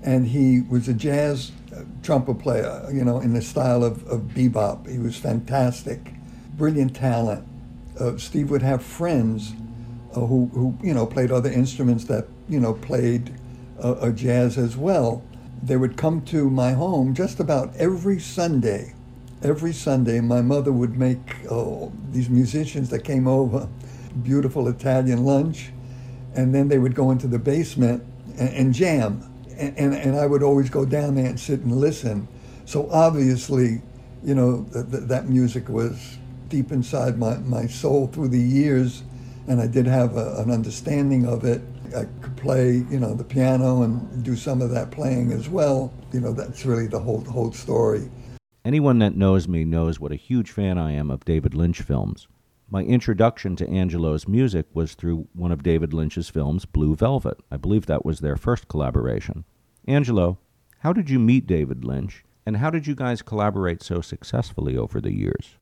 and 0.02 0.26
he 0.26 0.62
was 0.62 0.88
a 0.88 0.92
jazz 0.92 1.52
uh, 1.72 1.82
trumpet 2.02 2.40
player, 2.40 2.84
you 2.92 3.04
know, 3.04 3.20
in 3.20 3.32
the 3.32 3.40
style 3.40 3.84
of, 3.84 4.04
of 4.08 4.22
bebop. 4.22 4.90
He 4.90 4.98
was 4.98 5.16
fantastic, 5.16 6.14
brilliant 6.56 6.96
talent. 6.96 7.46
Uh, 8.00 8.16
Steve 8.16 8.50
would 8.50 8.62
have 8.62 8.82
friends 8.82 9.52
uh, 10.16 10.26
who, 10.26 10.50
who, 10.52 10.76
you 10.82 10.94
know, 10.94 11.06
played 11.06 11.30
other 11.30 11.48
instruments 11.52 12.06
that, 12.06 12.26
you 12.48 12.58
know, 12.58 12.74
played 12.74 13.38
uh, 13.80 14.10
jazz 14.10 14.58
as 14.58 14.76
well. 14.76 15.22
They 15.62 15.76
would 15.76 15.96
come 15.96 16.22
to 16.22 16.50
my 16.50 16.72
home 16.72 17.14
just 17.14 17.38
about 17.38 17.72
every 17.76 18.18
Sunday. 18.18 18.94
Every 19.42 19.72
Sunday, 19.72 20.20
my 20.20 20.42
mother 20.42 20.72
would 20.72 20.98
make 20.98 21.36
uh, 21.50 21.88
these 22.10 22.28
musicians 22.28 22.90
that 22.90 23.04
came 23.04 23.28
over 23.28 23.68
beautiful 24.22 24.66
Italian 24.68 25.24
lunch, 25.24 25.70
and 26.34 26.54
then 26.54 26.68
they 26.68 26.78
would 26.78 26.94
go 26.94 27.10
into 27.10 27.28
the 27.28 27.38
basement 27.38 28.02
and, 28.36 28.48
and 28.48 28.74
jam 28.74 29.22
and, 29.58 29.76
and, 29.76 29.94
and, 29.94 30.16
I 30.16 30.26
would 30.26 30.42
always 30.42 30.70
go 30.70 30.84
down 30.84 31.16
there 31.16 31.26
and 31.26 31.38
sit 31.38 31.60
and 31.60 31.76
listen. 31.76 32.28
So 32.64 32.88
obviously, 32.90 33.82
you 34.22 34.34
know, 34.34 34.66
th- 34.72 34.90
th- 34.90 35.02
that 35.04 35.28
music 35.28 35.68
was 35.68 36.18
deep 36.48 36.70
inside 36.70 37.18
my, 37.18 37.38
my 37.38 37.66
soul 37.66 38.06
through 38.06 38.28
the 38.28 38.40
years, 38.40 39.02
and 39.48 39.60
I 39.60 39.66
did 39.66 39.86
have 39.86 40.16
a, 40.16 40.36
an 40.36 40.50
understanding 40.50 41.26
of 41.26 41.44
it. 41.44 41.60
I 41.96 42.04
could 42.20 42.36
play, 42.36 42.84
you 42.90 43.00
know, 43.00 43.14
the 43.14 43.24
piano 43.24 43.82
and 43.82 44.22
do 44.22 44.36
some 44.36 44.62
of 44.62 44.70
that 44.70 44.90
playing 44.90 45.32
as 45.32 45.48
well. 45.48 45.92
You 46.12 46.20
know, 46.20 46.32
that's 46.32 46.64
really 46.64 46.86
the 46.86 47.00
whole 47.00 47.24
whole 47.24 47.52
story. 47.52 48.10
Anyone 48.68 48.98
that 48.98 49.16
knows 49.16 49.48
me 49.48 49.64
knows 49.64 49.98
what 49.98 50.12
a 50.12 50.16
huge 50.16 50.50
fan 50.50 50.76
I 50.76 50.92
am 50.92 51.10
of 51.10 51.24
David 51.24 51.54
Lynch 51.54 51.80
films. 51.80 52.28
My 52.68 52.82
introduction 52.82 53.56
to 53.56 53.66
Angelo's 53.66 54.28
music 54.28 54.66
was 54.74 54.92
through 54.92 55.26
one 55.32 55.52
of 55.52 55.62
David 55.62 55.94
Lynch's 55.94 56.28
films, 56.28 56.66
Blue 56.66 56.94
Velvet. 56.94 57.40
I 57.50 57.56
believe 57.56 57.86
that 57.86 58.04
was 58.04 58.20
their 58.20 58.36
first 58.36 58.68
collaboration. 58.68 59.46
Angelo, 59.86 60.36
how 60.80 60.92
did 60.92 61.08
you 61.08 61.18
meet 61.18 61.46
David 61.46 61.82
Lynch, 61.82 62.26
and 62.44 62.58
how 62.58 62.68
did 62.68 62.86
you 62.86 62.94
guys 62.94 63.22
collaborate 63.22 63.82
so 63.82 64.02
successfully 64.02 64.76
over 64.76 65.00
the 65.00 65.14
years? 65.14 65.56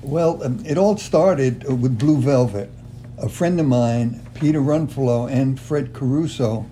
Well, 0.00 0.42
um, 0.42 0.64
it 0.64 0.78
all 0.78 0.96
started 0.96 1.64
with 1.64 1.98
Blue 1.98 2.16
Velvet. 2.16 2.70
A 3.18 3.28
friend 3.28 3.60
of 3.60 3.66
mine, 3.66 4.26
Peter 4.32 4.60
Runfolo, 4.62 5.30
and 5.30 5.60
Fred 5.60 5.92
Caruso, 5.92 6.64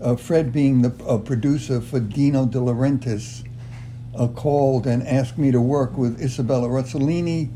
uh, 0.00 0.14
Fred 0.14 0.52
being 0.52 0.82
the 0.82 0.94
uh, 1.04 1.18
producer 1.18 1.80
for 1.80 1.98
Dino 1.98 2.46
De 2.46 2.58
Laurentiis, 2.58 3.44
uh, 4.14 4.28
called 4.28 4.86
and 4.86 5.06
asked 5.06 5.38
me 5.38 5.50
to 5.50 5.60
work 5.60 5.96
with 5.96 6.20
Isabella 6.20 6.68
Rossellini 6.68 7.50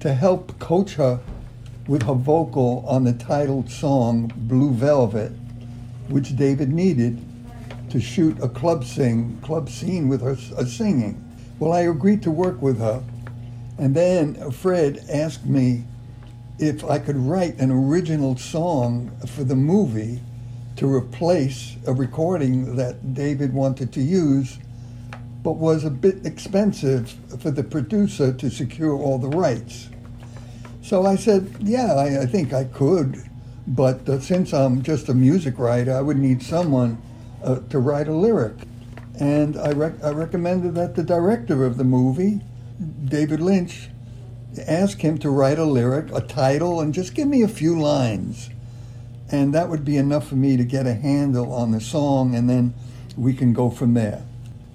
to 0.00 0.14
help 0.14 0.58
coach 0.58 0.94
her 0.94 1.20
with 1.86 2.02
her 2.02 2.14
vocal 2.14 2.84
on 2.86 3.04
the 3.04 3.12
titled 3.14 3.70
song 3.70 4.30
Blue 4.36 4.70
Velvet, 4.72 5.32
which 6.08 6.36
David 6.36 6.72
needed 6.72 7.20
to 7.90 8.00
shoot 8.00 8.38
a 8.42 8.48
club 8.48 8.84
sing 8.84 9.38
club 9.42 9.68
scene 9.70 10.08
with 10.08 10.20
her 10.20 10.36
uh, 10.56 10.64
singing. 10.64 11.24
Well, 11.58 11.72
I 11.72 11.80
agreed 11.80 12.22
to 12.22 12.30
work 12.30 12.60
with 12.60 12.78
her, 12.78 13.02
and 13.78 13.94
then 13.94 14.50
Fred 14.50 15.04
asked 15.10 15.46
me 15.46 15.84
if 16.58 16.84
I 16.84 16.98
could 16.98 17.16
write 17.16 17.58
an 17.58 17.70
original 17.70 18.36
song 18.36 19.10
for 19.26 19.44
the 19.44 19.56
movie 19.56 20.20
to 20.76 20.92
replace 20.92 21.76
a 21.86 21.92
recording 21.92 22.76
that 22.76 23.14
David 23.14 23.52
wanted 23.52 23.92
to 23.94 24.00
use, 24.00 24.58
but 25.48 25.56
was 25.56 25.82
a 25.82 25.90
bit 25.90 26.26
expensive 26.26 27.08
for 27.40 27.50
the 27.50 27.64
producer 27.64 28.34
to 28.34 28.50
secure 28.50 28.94
all 28.94 29.16
the 29.16 29.30
rights. 29.30 29.88
So 30.82 31.06
I 31.06 31.16
said, 31.16 31.56
yeah, 31.60 31.94
I, 31.94 32.20
I 32.20 32.26
think 32.26 32.52
I 32.52 32.64
could, 32.64 33.16
but 33.66 34.06
uh, 34.06 34.20
since 34.20 34.52
I'm 34.52 34.82
just 34.82 35.08
a 35.08 35.14
music 35.14 35.58
writer, 35.58 35.96
I 35.96 36.02
would 36.02 36.18
need 36.18 36.42
someone 36.42 37.00
uh, 37.42 37.60
to 37.70 37.78
write 37.78 38.08
a 38.08 38.12
lyric. 38.12 38.56
And 39.18 39.56
I, 39.56 39.70
rec- 39.70 40.04
I 40.04 40.10
recommended 40.10 40.74
that 40.74 40.96
the 40.96 41.02
director 41.02 41.64
of 41.64 41.78
the 41.78 41.84
movie, 41.84 42.42
David 43.06 43.40
Lynch, 43.40 43.88
ask 44.66 45.00
him 45.00 45.16
to 45.16 45.30
write 45.30 45.58
a 45.58 45.64
lyric, 45.64 46.12
a 46.12 46.20
title, 46.20 46.78
and 46.82 46.92
just 46.92 47.14
give 47.14 47.26
me 47.26 47.40
a 47.40 47.48
few 47.48 47.80
lines. 47.80 48.50
And 49.32 49.54
that 49.54 49.70
would 49.70 49.86
be 49.86 49.96
enough 49.96 50.28
for 50.28 50.36
me 50.36 50.58
to 50.58 50.64
get 50.64 50.86
a 50.86 50.92
handle 50.92 51.54
on 51.54 51.70
the 51.70 51.80
song, 51.80 52.34
and 52.34 52.50
then 52.50 52.74
we 53.16 53.32
can 53.32 53.54
go 53.54 53.70
from 53.70 53.94
there. 53.94 54.27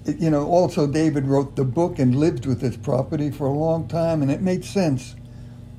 You 0.06 0.30
know, 0.30 0.46
also, 0.46 0.86
David 0.86 1.26
wrote 1.26 1.56
the 1.56 1.64
book 1.64 1.98
and 1.98 2.14
lived 2.14 2.44
with 2.44 2.60
this 2.60 2.76
property 2.76 3.30
for 3.30 3.46
a 3.46 3.52
long 3.52 3.88
time, 3.88 4.20
and 4.20 4.30
it 4.30 4.42
made 4.42 4.64
sense 4.64 5.16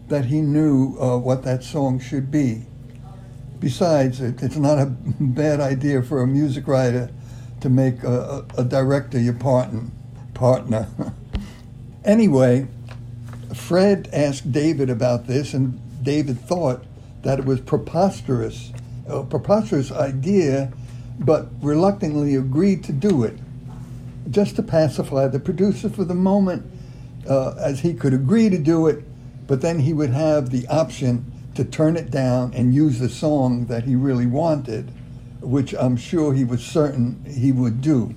that 0.08 0.26
he 0.26 0.42
knew 0.42 0.98
uh, 1.00 1.18
what 1.18 1.44
that 1.44 1.64
song 1.64 2.00
should 2.00 2.32
be. 2.32 2.64
Besides, 3.60 4.22
it, 4.22 4.42
it's 4.42 4.56
not 4.56 4.80
a 4.80 4.86
bad 5.20 5.60
idea 5.60 6.02
for 6.02 6.22
a 6.22 6.28
music 6.28 6.68
writer 6.68 7.12
to 7.62 7.70
make 7.70 8.04
a, 8.04 8.46
a, 8.58 8.62
a 8.62 8.64
director 8.64 9.20
your 9.20 9.34
partner. 9.34 9.84
partner. 10.34 10.88
anyway, 12.04 12.68
Fred 13.54 14.10
asked 14.12 14.52
David 14.52 14.90
about 14.90 15.28
this, 15.28 15.54
and 15.54 15.80
David 16.04 16.40
thought 16.40 16.84
that 17.24 17.40
it 17.40 17.46
was 17.46 17.60
preposterous, 17.62 18.72
a 19.08 19.24
preposterous 19.24 19.92
idea, 19.92 20.72
but 21.20 21.48
reluctantly 21.62 22.36
agreed 22.36 22.84
to 22.84 22.92
do 22.92 23.24
it, 23.24 23.38
just 24.30 24.56
to 24.56 24.64
pacify 24.64 25.28
the 25.28 25.40
producer 25.40 25.90
for 25.90 26.04
the 26.04 26.16
moment, 26.16 26.66
uh, 27.30 27.56
as 27.60 27.80
he 27.82 27.94
could 27.94 28.14
agree 28.14 28.50
to 28.50 28.58
do 28.58 28.88
it, 28.88 29.04
but 29.48 29.62
then 29.62 29.80
he 29.80 29.94
would 29.94 30.10
have 30.10 30.50
the 30.50 30.68
option 30.68 31.32
to 31.56 31.64
turn 31.64 31.96
it 31.96 32.12
down 32.12 32.54
and 32.54 32.74
use 32.74 33.00
the 33.00 33.10
song 33.10 33.66
that 33.68 33.84
he 33.84 33.96
really 33.96 34.26
wanted, 34.26 34.92
which 35.42 35.74
I'm 35.74 35.96
sure 35.96 36.34
he 36.34 36.44
was 36.44 36.64
certain 36.64 37.24
he 37.26 37.52
would 37.52 37.82
do. 37.82 38.14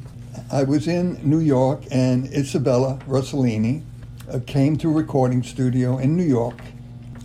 I 0.50 0.64
was 0.64 0.88
in 0.88 1.20
New 1.22 1.40
York, 1.40 1.82
and 1.90 2.26
Isabella 2.32 2.98
Rossellini 3.06 3.82
uh, 4.30 4.40
came 4.46 4.76
to 4.78 4.90
a 4.90 4.92
recording 4.92 5.42
studio 5.42 5.98
in 5.98 6.16
New 6.16 6.24
York 6.24 6.60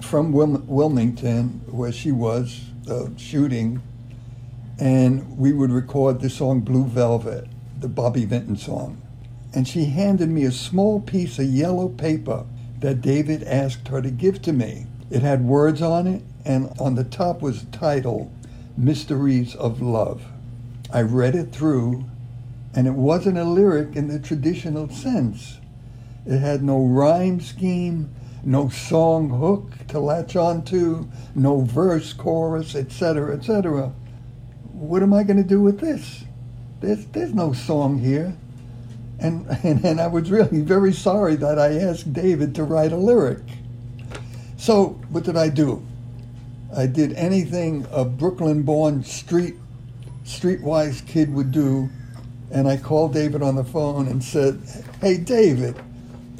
from 0.01 0.31
Wil- 0.31 0.63
Wilmington, 0.67 1.61
where 1.67 1.91
she 1.91 2.11
was 2.11 2.61
uh, 2.89 3.07
shooting, 3.17 3.81
and 4.79 5.37
we 5.37 5.53
would 5.53 5.71
record 5.71 6.21
the 6.21 6.29
song 6.29 6.59
Blue 6.59 6.85
Velvet, 6.85 7.47
the 7.83 7.89
Bobby 7.89 8.23
Vinton 8.23 8.55
song. 8.55 9.01
And 9.53 9.67
she 9.67 9.85
handed 9.85 10.29
me 10.29 10.45
a 10.45 10.53
small 10.53 11.01
piece 11.01 11.37
of 11.37 11.45
yellow 11.45 11.89
paper 11.89 12.45
that 12.79 13.01
David 13.01 13.43
asked 13.43 13.89
her 13.89 14.01
to 14.01 14.09
give 14.09 14.41
to 14.43 14.53
me. 14.53 14.87
It 15.11 15.21
had 15.21 15.43
words 15.43 15.81
on 15.81 16.07
it, 16.07 16.23
and 16.45 16.71
on 16.79 16.95
the 16.95 17.03
top 17.03 17.41
was 17.41 17.65
the 17.65 17.77
title, 17.77 18.31
Mysteries 18.77 19.53
of 19.55 19.81
Love. 19.81 20.23
I 20.93 21.01
read 21.01 21.35
it 21.35 21.51
through, 21.51 22.05
and 22.73 22.87
it 22.87 22.93
wasn't 22.93 23.37
a 23.37 23.43
lyric 23.43 23.97
in 23.97 24.07
the 24.07 24.17
traditional 24.17 24.87
sense. 24.87 25.59
It 26.25 26.39
had 26.39 26.63
no 26.63 26.79
rhyme 26.85 27.41
scheme, 27.41 28.15
no 28.45 28.69
song 28.69 29.29
hook 29.29 29.73
to 29.89 29.99
latch 29.99 30.37
onto, 30.37 31.09
no 31.35 31.61
verse, 31.61 32.13
chorus, 32.13 32.75
etc., 32.75 33.35
etc. 33.35 33.91
What 34.71 35.03
am 35.03 35.13
I 35.13 35.23
going 35.23 35.35
to 35.35 35.43
do 35.43 35.61
with 35.61 35.81
this? 35.81 36.23
There's, 36.83 37.05
there's 37.07 37.33
no 37.33 37.53
song 37.53 37.97
here. 37.97 38.35
And, 39.19 39.47
and, 39.63 39.83
and 39.85 40.01
I 40.01 40.07
was 40.07 40.29
really 40.29 40.59
very 40.59 40.91
sorry 40.91 41.37
that 41.37 41.57
I 41.57 41.79
asked 41.79 42.11
David 42.11 42.53
to 42.55 42.63
write 42.63 42.91
a 42.91 42.97
lyric. 42.97 43.39
So, 44.57 44.99
what 45.09 45.23
did 45.23 45.37
I 45.37 45.47
do? 45.47 45.85
I 46.75 46.87
did 46.87 47.13
anything 47.13 47.87
a 47.91 48.03
Brooklyn 48.03 48.63
born 48.63 49.01
street, 49.03 49.55
streetwise 50.25 51.05
kid 51.07 51.33
would 51.33 51.51
do, 51.51 51.89
and 52.51 52.67
I 52.67 52.75
called 52.75 53.13
David 53.13 53.41
on 53.41 53.55
the 53.55 53.63
phone 53.63 54.07
and 54.07 54.21
said, 54.21 54.61
Hey, 54.99 55.17
David, 55.17 55.75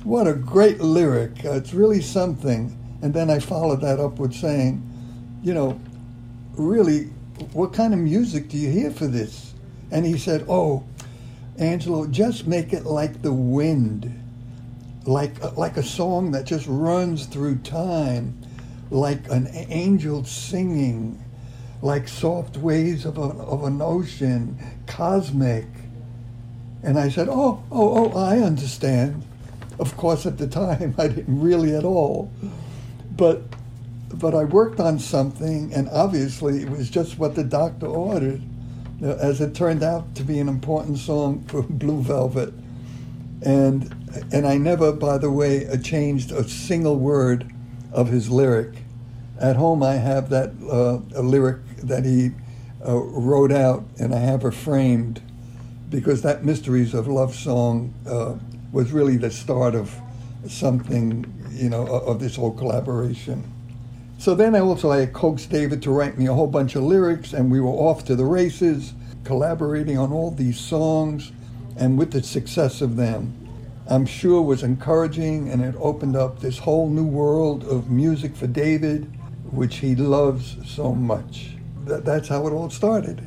what 0.04 0.28
a 0.28 0.34
great 0.34 0.82
lyric. 0.82 1.46
Uh, 1.46 1.54
it's 1.54 1.74
really 1.74 2.02
something. 2.02 2.78
And 3.02 3.14
then 3.14 3.30
I 3.30 3.40
followed 3.40 3.80
that 3.82 4.00
up 4.00 4.20
with 4.20 4.34
saying, 4.34 4.82
You 5.42 5.54
know, 5.54 5.80
really, 6.54 7.06
what 7.54 7.72
kind 7.72 7.94
of 7.94 8.00
music 8.00 8.50
do 8.50 8.58
you 8.58 8.70
hear 8.70 8.92
for 8.92 9.08
this? 9.08 9.52
And 9.94 10.06
he 10.06 10.18
said, 10.18 10.46
Oh, 10.50 10.84
Angelo, 11.58 12.08
just 12.08 12.48
make 12.48 12.74
it 12.74 12.84
like 12.84 13.22
the 13.22 13.32
wind 13.32 14.20
like 15.06 15.58
like 15.58 15.78
a 15.78 15.84
song 15.84 16.32
that 16.32 16.46
just 16.46 16.66
runs 16.68 17.26
through 17.26 17.58
time, 17.58 18.38
like 18.90 19.30
an 19.30 19.48
angel 19.54 20.24
singing, 20.24 21.22
like 21.82 22.08
soft 22.08 22.58
waves 22.58 23.06
of, 23.06 23.18
a, 23.18 23.22
of 23.22 23.64
an 23.64 23.82
ocean, 23.82 24.58
cosmic. 24.88 25.66
And 26.82 27.00
I 27.00 27.10
said, 27.10 27.30
oh, 27.30 27.64
oh, 27.72 28.12
oh, 28.14 28.18
I 28.18 28.40
understand. 28.40 29.24
Of 29.80 29.96
course, 29.96 30.26
at 30.26 30.38
the 30.38 30.48
time, 30.48 30.96
I 30.98 31.08
didn't 31.08 31.42
really 31.42 31.76
at 31.76 31.86
all. 31.86 32.32
But, 33.16 33.44
but 34.14 34.36
I 34.36 34.44
worked 34.44 34.80
on 34.80 35.00
something, 35.00 35.74
and 35.74 35.88
obviously 35.90 36.62
it 36.62 36.70
was 36.70 36.90
just 36.90 37.18
what 37.18 37.36
the 37.36 37.44
doctor 37.44 37.88
ordered, 37.88 38.42
as 39.03 39.41
it 39.41 39.53
turned 39.53 39.83
out 39.83 40.15
to 40.15 40.24
be 40.24 40.39
an 40.39 40.48
important 40.48 40.98
song 40.98 41.43
for 41.48 41.62
Blue 41.69 42.01
Velvet. 42.01 42.53
And, 43.41 43.93
and 44.31 44.48
I 44.48 44.57
never, 44.57 44.93
by 44.93 45.17
the 45.17 45.29
way, 45.29 45.67
changed 45.83 46.31
a 46.31 46.48
single 46.48 46.98
word 46.98 47.51
of 47.91 48.07
his 48.07 48.29
lyric. 48.29 48.83
At 49.39 49.57
home, 49.57 49.83
I 49.83 49.95
have 49.95 50.29
that 50.29 50.51
uh, 50.69 51.00
a 51.19 51.22
lyric 51.22 51.57
that 51.77 52.05
he 52.05 52.31
uh, 52.86 52.95
wrote 52.95 53.51
out, 53.51 53.83
and 54.00 54.13
I 54.13 54.19
have 54.19 54.43
her 54.43 54.51
framed 54.51 55.22
because 55.89 56.22
that 56.22 56.43
Mysteries 56.43 56.93
of 56.93 57.07
Love 57.07 57.36
song 57.36 57.93
uh, 58.07 58.36
was 58.72 58.91
really 58.91 59.17
the 59.17 59.29
start 59.29 59.75
of 59.75 59.95
something, 60.48 61.31
you 61.51 61.69
know, 61.69 61.86
of 61.86 62.19
this 62.19 62.36
whole 62.36 62.53
collaboration. 62.53 63.43
So 64.24 64.34
then 64.34 64.56
I 64.56 64.62
also 64.62 64.89
I 64.89 65.06
coaxed 65.08 65.50
David 65.50 65.82
to 65.82 65.92
write 65.92 66.18
me 66.18 66.27
a 66.27 66.34
whole 66.34 66.48
bunch 66.48 66.77
of 66.77 66.84
lyrics, 66.84 67.34
and 67.34 67.51
we 67.51 67.60
were 67.60 67.68
off 67.68 68.06
to 68.06 68.15
the 68.15 68.24
races, 68.24 68.94
collaborating 69.25 69.98
on 69.98 70.13
all 70.13 70.32
these 70.32 70.58
songs, 70.58 71.34
and 71.75 71.98
with 71.98 72.13
the 72.13 72.24
success 72.24 72.80
of 72.80 72.96
them, 72.96 73.34
I'm 73.89 74.06
sure 74.06 74.42
was 74.42 74.63
encouraging, 74.63 75.50
and 75.50 75.62
it 75.62 75.75
opened 75.77 76.15
up 76.15 76.39
this 76.39 76.58
whole 76.58 76.89
new 76.89 77.06
world 77.06 77.65
of 77.65 77.89
music 77.89 78.34
for 78.34 78.48
David, 78.48 79.13
which 79.51 79.80
he 79.80 79.94
loves 79.94 80.56
so 80.65 80.96
much. 80.96 81.58
That, 81.84 82.06
that's 82.06 82.30
how 82.30 82.48
it 82.48 82.53
all 82.53 82.70
started. 82.70 83.22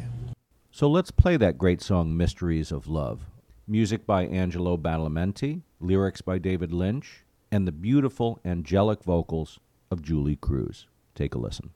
So 0.71 0.88
let's 0.88 1.11
play 1.11 1.37
that 1.37 1.59
great 1.59 1.83
song, 1.83 2.17
Mysteries 2.17 2.73
of 2.73 2.88
Love. 2.88 3.26
Music 3.69 4.07
by 4.07 4.25
Angelo 4.25 4.79
Badalamenti, 4.79 5.61
lyrics 5.79 6.23
by 6.23 6.38
David 6.38 6.73
Lynch, 6.73 7.26
and 7.53 7.69
the 7.69 7.73
beautiful 7.73 8.41
angelic 8.47 9.05
vocals 9.05 9.61
of 9.90 10.02
Julee 10.02 10.37
Cruise. 10.37 10.87
Take 11.14 11.35
a 11.35 11.38
listen. 11.38 11.71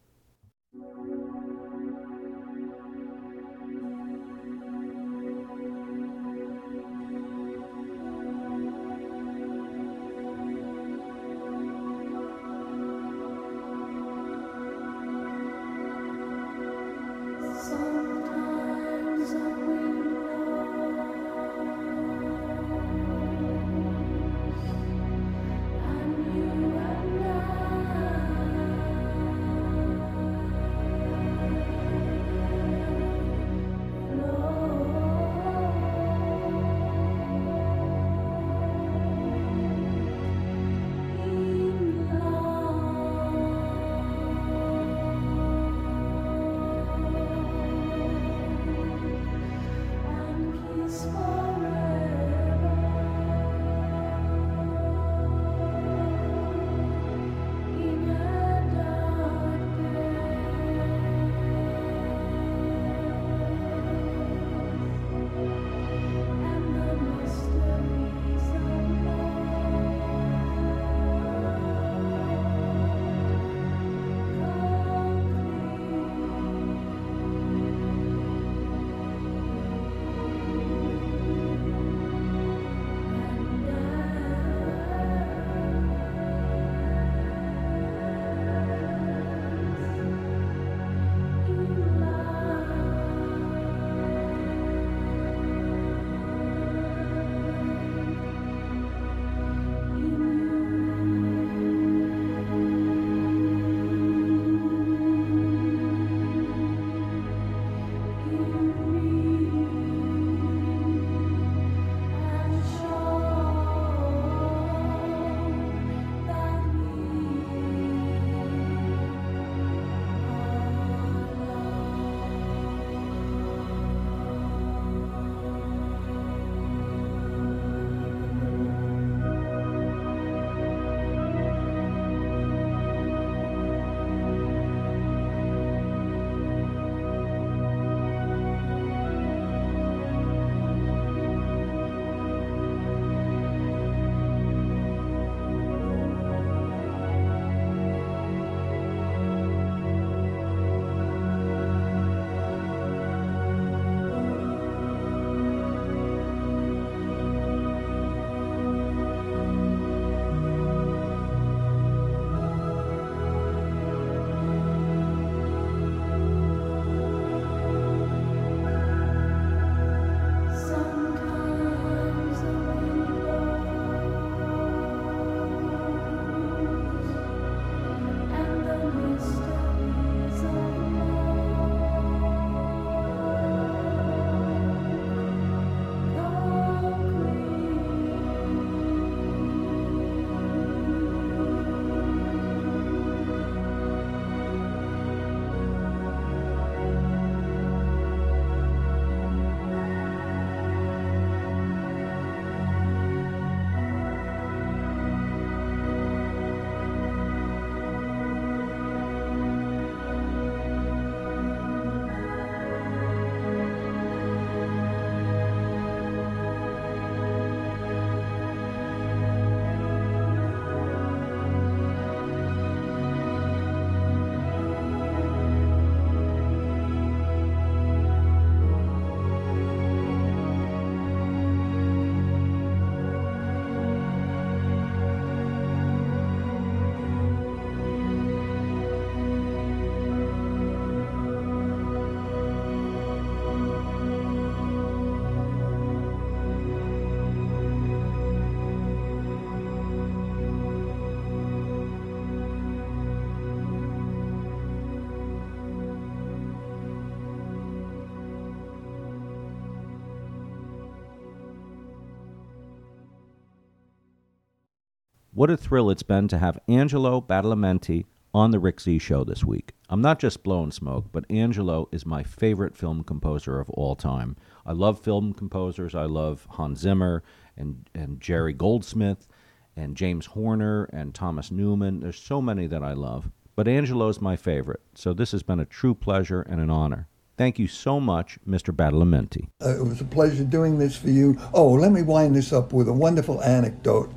What 265.41 265.49
a 265.49 265.57
thrill 265.57 265.89
it's 265.89 266.03
been 266.03 266.29
to 266.29 266.39
have 266.39 266.61
Angelo 266.69 267.19
Badalamenti 267.19 268.05
on 268.35 268.51
the 268.51 268.59
Rick 268.59 268.79
Z 268.79 268.99
Show 268.99 269.25
this 269.25 269.43
week. 269.43 269.73
I'm 269.89 270.03
not 270.03 270.19
just 270.19 270.43
blowing 270.43 270.71
smoke, 270.71 271.07
but 271.13 271.25
Angelo 271.31 271.89
is 271.91 272.05
my 272.05 272.23
favorite 272.23 272.77
film 272.77 273.03
composer 273.05 273.59
of 273.59 273.71
all 273.71 273.97
time. 273.97 274.37
I 274.67 274.73
love 274.73 275.01
film 275.01 275.33
composers. 275.33 275.95
I 275.95 276.05
love 276.05 276.47
Hans 276.51 276.81
Zimmer 276.81 277.23
and, 277.57 277.89
and 277.95 278.21
Jerry 278.21 278.53
Goldsmith 278.53 279.29
and 279.75 279.97
James 279.97 280.27
Horner 280.27 280.91
and 280.93 281.15
Thomas 281.15 281.51
Newman. 281.51 282.01
There's 282.01 282.21
so 282.21 282.43
many 282.43 282.67
that 282.67 282.83
I 282.83 282.93
love. 282.93 283.31
But 283.57 283.67
Angelo's 283.67 284.21
my 284.21 284.37
favorite, 284.37 284.83
so 284.95 285.15
this 285.15 285.33
has 285.33 285.43
been 285.43 285.59
a 285.59 285.65
true 285.65 285.95
pleasure 285.95 286.43
and 286.43 286.61
an 286.61 286.69
honor. 286.69 287.09
Thank 287.39 287.59
you 287.59 287.67
so 287.67 287.99
much, 287.99 288.39
Mr. 288.47 288.77
Badalamenti. 288.77 289.49
Uh, 289.65 289.81
it 289.81 289.89
was 289.89 290.03
a 290.03 290.05
pleasure 290.05 290.45
doing 290.45 290.79
this 290.79 290.99
for 290.99 291.09
you. 291.09 291.39
Oh, 291.55 291.73
let 291.73 291.93
me 291.93 292.03
wind 292.03 292.37
this 292.37 292.53
up 292.53 292.75
with 292.75 292.89
a 292.89 292.93
wonderful 292.93 293.43
anecdote. 293.43 294.13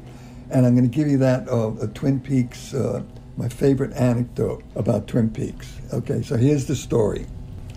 And 0.50 0.66
I'm 0.66 0.76
going 0.76 0.90
to 0.90 0.96
give 0.96 1.08
you 1.08 1.18
that 1.20 1.48
uh, 1.50 1.88
Twin 1.94 2.20
Peaks, 2.20 2.74
uh, 2.74 3.04
my 3.38 3.50
favorite 3.50 3.94
anecdote 3.94 4.64
about 4.76 5.08
Twin 5.08 5.30
Peaks. 5.30 5.80
Okay, 5.92 6.22
so 6.22 6.38
here's 6.38 6.66
the 6.66 6.76
story. 6.76 7.26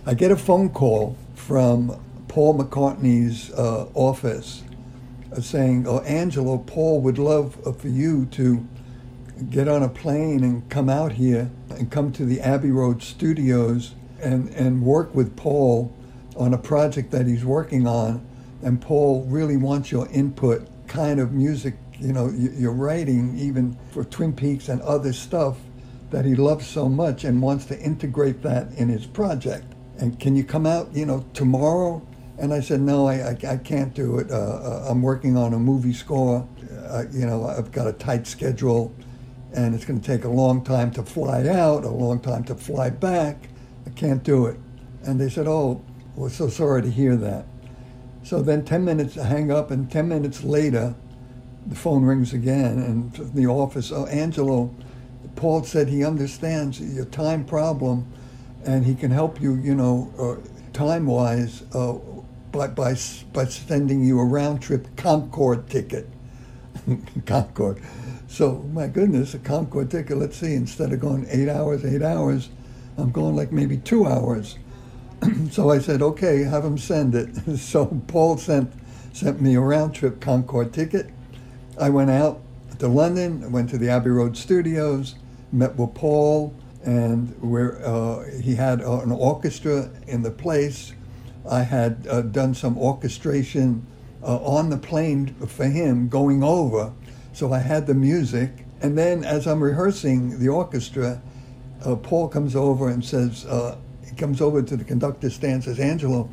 I 0.05 0.13
get 0.13 0.31
a 0.31 0.37
phone 0.37 0.69
call 0.69 1.17
from 1.35 1.99
Paul 2.27 2.57
McCartney's 2.57 3.51
uh, 3.53 3.87
office 3.93 4.63
uh, 5.35 5.41
saying, 5.41 5.87
Oh, 5.87 5.99
Angelo, 5.99 6.59
Paul 6.59 7.01
would 7.01 7.17
love 7.17 7.57
uh, 7.65 7.71
for 7.71 7.87
you 7.87 8.25
to 8.27 8.65
get 9.49 9.67
on 9.67 9.83
a 9.83 9.89
plane 9.89 10.43
and 10.43 10.69
come 10.69 10.89
out 10.89 11.13
here 11.13 11.49
and 11.69 11.91
come 11.91 12.11
to 12.11 12.25
the 12.25 12.41
Abbey 12.41 12.71
Road 12.71 13.01
studios 13.03 13.95
and, 14.21 14.49
and 14.49 14.81
work 14.81 15.13
with 15.13 15.35
Paul 15.35 15.93
on 16.35 16.53
a 16.53 16.57
project 16.57 17.11
that 17.11 17.27
he's 17.27 17.45
working 17.45 17.87
on. 17.87 18.25
And 18.61 18.81
Paul 18.81 19.25
really 19.25 19.57
wants 19.57 19.91
your 19.91 20.07
input, 20.09 20.67
kind 20.87 21.19
of 21.19 21.31
music, 21.31 21.75
you 21.99 22.13
know, 22.13 22.29
you're 22.29 22.73
writing 22.73 23.37
even 23.37 23.77
for 23.91 24.03
Twin 24.03 24.33
Peaks 24.33 24.69
and 24.69 24.81
other 24.81 25.13
stuff 25.13 25.57
that 26.11 26.25
he 26.25 26.35
loves 26.35 26.65
so 26.65 26.87
much 26.87 27.23
and 27.23 27.41
wants 27.41 27.65
to 27.65 27.79
integrate 27.79 28.41
that 28.43 28.71
in 28.73 28.87
his 28.87 29.05
project. 29.05 29.73
And 29.97 30.19
can 30.19 30.35
you 30.35 30.43
come 30.43 30.65
out, 30.65 30.93
you 30.93 31.05
know, 31.05 31.25
tomorrow? 31.33 32.05
And 32.37 32.53
I 32.53 32.59
said, 32.59 32.81
no, 32.81 33.07
I, 33.07 33.31
I, 33.31 33.37
I 33.49 33.57
can't 33.57 33.93
do 33.93 34.19
it. 34.19 34.29
Uh, 34.29 34.35
uh, 34.35 34.87
I'm 34.89 35.01
working 35.01 35.35
on 35.35 35.53
a 35.53 35.59
movie 35.59 35.93
score. 35.93 36.47
Uh, 36.87 37.05
you 37.11 37.25
know, 37.25 37.45
I've 37.45 37.71
got 37.71 37.87
a 37.87 37.93
tight 37.93 38.27
schedule 38.27 38.93
and 39.53 39.73
it's 39.73 39.85
going 39.85 39.99
to 39.99 40.05
take 40.05 40.23
a 40.23 40.29
long 40.29 40.63
time 40.63 40.91
to 40.91 41.03
fly 41.03 41.47
out, 41.47 41.83
a 41.83 41.89
long 41.89 42.19
time 42.19 42.43
to 42.45 42.55
fly 42.55 42.89
back. 42.89 43.49
I 43.85 43.89
can't 43.91 44.23
do 44.23 44.45
it. 44.45 44.59
And 45.03 45.19
they 45.19 45.29
said, 45.29 45.47
Oh, 45.47 45.83
we're 46.15 46.29
so 46.29 46.47
sorry 46.47 46.81
to 46.83 46.91
hear 46.91 47.15
that. 47.15 47.45
So 48.23 48.41
then 48.41 48.65
10 48.65 48.83
minutes, 48.83 49.17
I 49.17 49.25
hang 49.25 49.51
up, 49.51 49.71
and 49.71 49.89
10 49.89 50.07
minutes 50.07 50.43
later, 50.43 50.95
the 51.67 51.75
phone 51.75 52.03
rings 52.03 52.33
again, 52.33 52.79
and 52.79 53.13
the 53.33 53.45
office, 53.45 53.91
Oh, 53.91 54.05
Angelo, 54.05 54.73
Paul 55.35 55.63
said 55.63 55.87
he 55.89 56.03
understands 56.03 56.79
your 56.81 57.05
time 57.05 57.45
problem 57.45 58.07
and 58.65 58.85
he 58.85 58.95
can 58.95 59.11
help 59.11 59.39
you, 59.39 59.55
you 59.55 59.75
know, 59.75 60.11
uh, 60.19 60.73
time 60.73 61.05
wise, 61.05 61.63
uh, 61.73 61.93
by, 62.51 62.67
by, 62.67 62.95
by 63.33 63.45
sending 63.45 64.03
you 64.03 64.19
a 64.19 64.25
round 64.25 64.61
trip 64.61 64.87
Concorde 64.97 65.69
ticket. 65.69 66.09
Concorde. 67.25 67.81
So, 68.27 68.57
my 68.73 68.87
goodness, 68.87 69.33
a 69.33 69.39
Concorde 69.39 69.91
ticket, 69.91 70.17
let's 70.17 70.37
see, 70.37 70.53
instead 70.53 70.91
of 70.91 70.99
going 70.99 71.25
eight 71.29 71.49
hours, 71.49 71.85
eight 71.85 72.01
hours, 72.01 72.49
I'm 72.97 73.11
going 73.11 73.35
like 73.35 73.51
maybe 73.51 73.77
two 73.77 74.05
hours. 74.05 74.57
so 75.51 75.69
I 75.69 75.79
said, 75.79 76.01
okay, 76.01 76.43
have 76.43 76.65
him 76.65 76.77
send 76.77 77.15
it. 77.15 77.57
so 77.57 77.85
Paul 78.07 78.37
sent, 78.37 78.71
sent 79.13 79.39
me 79.39 79.55
a 79.55 79.61
round 79.61 79.95
trip 79.95 80.19
Concorde 80.19 80.73
ticket. 80.73 81.09
I 81.79 81.89
went 81.89 82.09
out 82.09 82.41
to 82.79 82.87
London, 82.87 83.43
I 83.43 83.47
went 83.47 83.69
to 83.69 83.77
the 83.77 83.89
Abbey 83.89 84.09
Road 84.09 84.35
studios, 84.35 85.15
met 85.51 85.75
with 85.75 85.93
Paul, 85.93 86.53
and 86.83 87.35
where 87.41 87.83
uh, 87.85 88.25
he 88.41 88.55
had 88.55 88.81
uh, 88.81 89.01
an 89.01 89.11
orchestra 89.11 89.89
in 90.07 90.23
the 90.23 90.31
place. 90.31 90.93
I 91.49 91.61
had 91.63 92.07
uh, 92.09 92.21
done 92.21 92.53
some 92.53 92.77
orchestration 92.77 93.85
uh, 94.23 94.37
on 94.37 94.69
the 94.69 94.77
plane 94.77 95.35
for 95.47 95.65
him 95.65 96.09
going 96.09 96.43
over. 96.43 96.93
So 97.33 97.53
I 97.53 97.59
had 97.59 97.87
the 97.87 97.93
music. 97.93 98.65
And 98.81 98.97
then 98.97 99.23
as 99.23 99.47
I'm 99.47 99.61
rehearsing 99.61 100.39
the 100.39 100.49
orchestra, 100.49 101.21
uh, 101.85 101.95
Paul 101.95 102.27
comes 102.27 102.55
over 102.55 102.89
and 102.89 103.03
says, 103.03 103.45
uh, 103.45 103.77
he 104.07 104.15
comes 104.15 104.41
over 104.41 104.61
to 104.61 104.77
the 104.77 104.83
conductor 104.83 105.29
stand 105.29 105.63
says, 105.63 105.79
Angelo, 105.79 106.29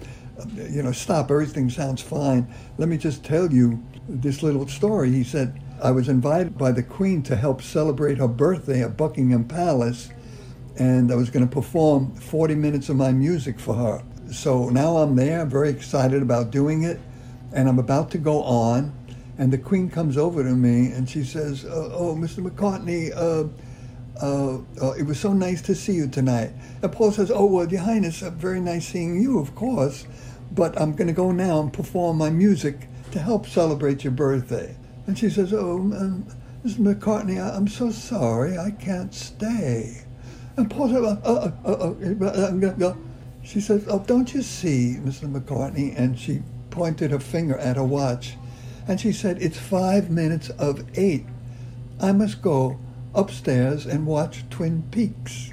you 0.56 0.82
know, 0.82 0.92
stop, 0.92 1.30
everything 1.30 1.70
sounds 1.70 2.02
fine. 2.02 2.52
Let 2.78 2.88
me 2.88 2.96
just 2.96 3.24
tell 3.24 3.52
you 3.52 3.82
this 4.08 4.42
little 4.42 4.68
story. 4.68 5.10
He 5.10 5.24
said, 5.24 5.60
I 5.82 5.90
was 5.90 6.08
invited 6.08 6.56
by 6.56 6.72
the 6.72 6.82
Queen 6.82 7.22
to 7.24 7.36
help 7.36 7.62
celebrate 7.62 8.18
her 8.18 8.28
birthday 8.28 8.82
at 8.82 8.96
Buckingham 8.96 9.44
Palace, 9.44 10.10
and 10.78 11.10
I 11.12 11.14
was 11.14 11.30
going 11.30 11.46
to 11.46 11.52
perform 11.52 12.14
40 12.14 12.54
minutes 12.54 12.88
of 12.88 12.96
my 12.96 13.12
music 13.12 13.58
for 13.58 13.74
her. 13.74 14.02
So 14.30 14.68
now 14.68 14.98
I'm 14.98 15.16
there, 15.16 15.40
I'm 15.40 15.50
very 15.50 15.70
excited 15.70 16.22
about 16.22 16.50
doing 16.50 16.84
it, 16.84 16.98
and 17.52 17.68
I'm 17.68 17.78
about 17.78 18.10
to 18.12 18.18
go 18.18 18.42
on. 18.42 18.92
And 19.36 19.52
the 19.52 19.58
Queen 19.58 19.90
comes 19.90 20.16
over 20.16 20.42
to 20.44 20.54
me 20.54 20.92
and 20.92 21.08
she 21.10 21.24
says, 21.24 21.64
uh, 21.64 21.90
Oh, 21.92 22.14
Mr. 22.14 22.48
McCartney, 22.48 23.10
uh, 23.14 23.48
uh, 24.22 24.58
uh, 24.80 24.92
it 24.92 25.02
was 25.02 25.18
so 25.18 25.32
nice 25.32 25.60
to 25.62 25.74
see 25.74 25.94
you 25.94 26.06
tonight. 26.06 26.52
And 26.82 26.92
Paul 26.92 27.10
says, 27.10 27.32
Oh, 27.32 27.46
well, 27.46 27.68
Your 27.68 27.80
Highness, 27.80 28.22
uh, 28.22 28.30
very 28.30 28.60
nice 28.60 28.86
seeing 28.86 29.20
you, 29.20 29.40
of 29.40 29.56
course, 29.56 30.06
but 30.52 30.80
I'm 30.80 30.92
going 30.92 31.08
to 31.08 31.12
go 31.12 31.32
now 31.32 31.60
and 31.60 31.72
perform 31.72 32.18
my 32.18 32.30
music 32.30 32.88
to 33.14 33.20
help 33.20 33.46
celebrate 33.46 34.02
your 34.02 34.12
birthday. 34.12 34.74
And 35.06 35.16
she 35.16 35.30
says, 35.30 35.54
Oh, 35.54 35.76
um, 35.76 36.26
Mr. 36.64 36.78
McCartney, 36.78 37.40
I- 37.40 37.54
I'm 37.56 37.68
so 37.68 37.90
sorry, 37.90 38.58
I 38.58 38.72
can't 38.72 39.14
stay. 39.14 40.02
And 40.56 40.68
Paul 40.68 40.88
said, 40.88 41.04
uh, 41.04 41.16
uh, 41.24 41.52
uh, 41.64 41.68
uh, 41.68 42.48
I'm 42.48 42.58
gonna 42.58 42.72
go. 42.72 42.96
She 43.42 43.60
says, 43.60 43.84
Oh, 43.88 44.00
don't 44.00 44.34
you 44.34 44.42
see, 44.42 44.96
Mr. 44.98 45.30
McCartney? 45.32 45.96
And 45.96 46.18
she 46.18 46.42
pointed 46.70 47.12
her 47.12 47.20
finger 47.20 47.56
at 47.58 47.76
her 47.76 47.84
watch. 47.84 48.34
And 48.88 49.00
she 49.00 49.12
said, 49.12 49.40
It's 49.40 49.58
five 49.58 50.10
minutes 50.10 50.50
of 50.50 50.84
eight. 50.98 51.24
I 52.00 52.10
must 52.10 52.42
go 52.42 52.80
upstairs 53.14 53.86
and 53.86 54.06
watch 54.06 54.44
Twin 54.50 54.82
Peaks. 54.90 55.52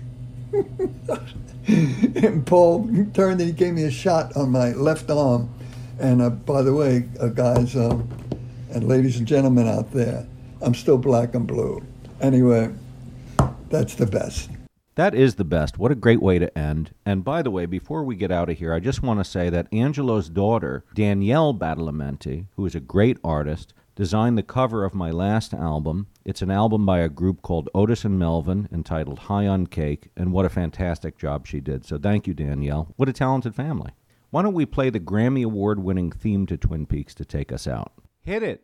and 1.67 2.43
Paul 2.43 2.87
turned 3.13 3.39
and 3.39 3.41
he 3.41 3.51
gave 3.51 3.75
me 3.75 3.83
a 3.83 3.91
shot 3.91 4.35
on 4.35 4.49
my 4.49 4.71
left 4.71 5.11
arm. 5.11 5.53
And 6.01 6.19
uh, 6.19 6.31
by 6.31 6.63
the 6.63 6.73
way, 6.73 7.07
uh, 7.19 7.27
guys 7.27 7.75
um, 7.75 8.09
and 8.71 8.87
ladies 8.87 9.17
and 9.17 9.27
gentlemen 9.27 9.67
out 9.67 9.91
there, 9.91 10.25
I'm 10.61 10.73
still 10.73 10.97
black 10.97 11.35
and 11.35 11.45
blue. 11.45 11.85
Anyway, 12.19 12.73
that's 13.69 13.93
the 13.93 14.07
best. 14.07 14.49
That 14.95 15.13
is 15.13 15.35
the 15.35 15.45
best. 15.45 15.77
What 15.77 15.91
a 15.91 15.95
great 15.95 16.21
way 16.21 16.39
to 16.39 16.57
end. 16.57 16.93
And 17.05 17.23
by 17.23 17.43
the 17.43 17.51
way, 17.51 17.67
before 17.67 18.03
we 18.03 18.15
get 18.15 18.31
out 18.31 18.49
of 18.49 18.57
here, 18.57 18.73
I 18.73 18.79
just 18.79 19.03
want 19.03 19.19
to 19.19 19.23
say 19.23 19.49
that 19.51 19.67
Angelo's 19.71 20.27
daughter, 20.27 20.83
Danielle 20.95 21.53
Badalamenti, 21.53 22.47
who 22.55 22.65
is 22.65 22.75
a 22.75 22.79
great 22.79 23.17
artist, 23.23 23.73
designed 23.95 24.37
the 24.37 24.43
cover 24.43 24.83
of 24.83 24.95
my 24.95 25.11
last 25.11 25.53
album. 25.53 26.07
It's 26.25 26.41
an 26.41 26.49
album 26.49 26.83
by 26.83 26.99
a 26.99 27.09
group 27.09 27.43
called 27.43 27.69
Otis 27.75 28.05
and 28.05 28.17
Melvin 28.17 28.67
entitled 28.71 29.19
High 29.19 29.45
on 29.45 29.67
Cake, 29.67 30.09
and 30.17 30.33
what 30.33 30.45
a 30.45 30.49
fantastic 30.49 31.17
job 31.17 31.45
she 31.45 31.59
did. 31.59 31.85
So 31.85 31.99
thank 31.99 32.25
you, 32.25 32.33
Danielle. 32.33 32.93
What 32.97 33.09
a 33.09 33.13
talented 33.13 33.53
family. 33.53 33.91
Why 34.31 34.41
don't 34.41 34.53
we 34.53 34.65
play 34.65 34.89
the 34.89 34.99
Grammy 35.01 35.43
Award 35.43 35.83
winning 35.83 36.09
theme 36.09 36.45
to 36.47 36.55
Twin 36.55 36.85
Peaks 36.85 37.13
to 37.15 37.25
take 37.25 37.51
us 37.51 37.67
out? 37.67 37.91
Hit 38.21 38.43
it. 38.43 38.63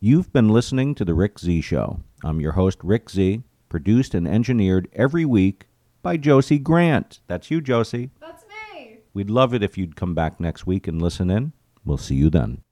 You've 0.00 0.32
been 0.32 0.50
listening 0.50 0.94
to 0.94 1.04
The 1.04 1.12
Rick 1.12 1.40
Z 1.40 1.60
Show. 1.60 1.98
I'm 2.22 2.40
your 2.40 2.52
host, 2.52 2.78
Rick 2.84 3.10
Z, 3.10 3.42
produced 3.68 4.14
and 4.14 4.28
engineered 4.28 4.86
every 4.92 5.24
week 5.24 5.66
by 6.02 6.16
Josie 6.16 6.60
Grant. 6.60 7.18
That's 7.26 7.50
you, 7.50 7.60
Josie. 7.60 8.10
That's 8.20 8.44
me. 8.44 8.98
We'd 9.12 9.28
love 9.28 9.52
it 9.54 9.64
if 9.64 9.76
you'd 9.76 9.96
come 9.96 10.14
back 10.14 10.38
next 10.38 10.68
week 10.68 10.86
and 10.86 11.02
listen 11.02 11.30
in. 11.30 11.52
We'll 11.84 11.96
see 11.98 12.14
you 12.14 12.30
then. 12.30 12.62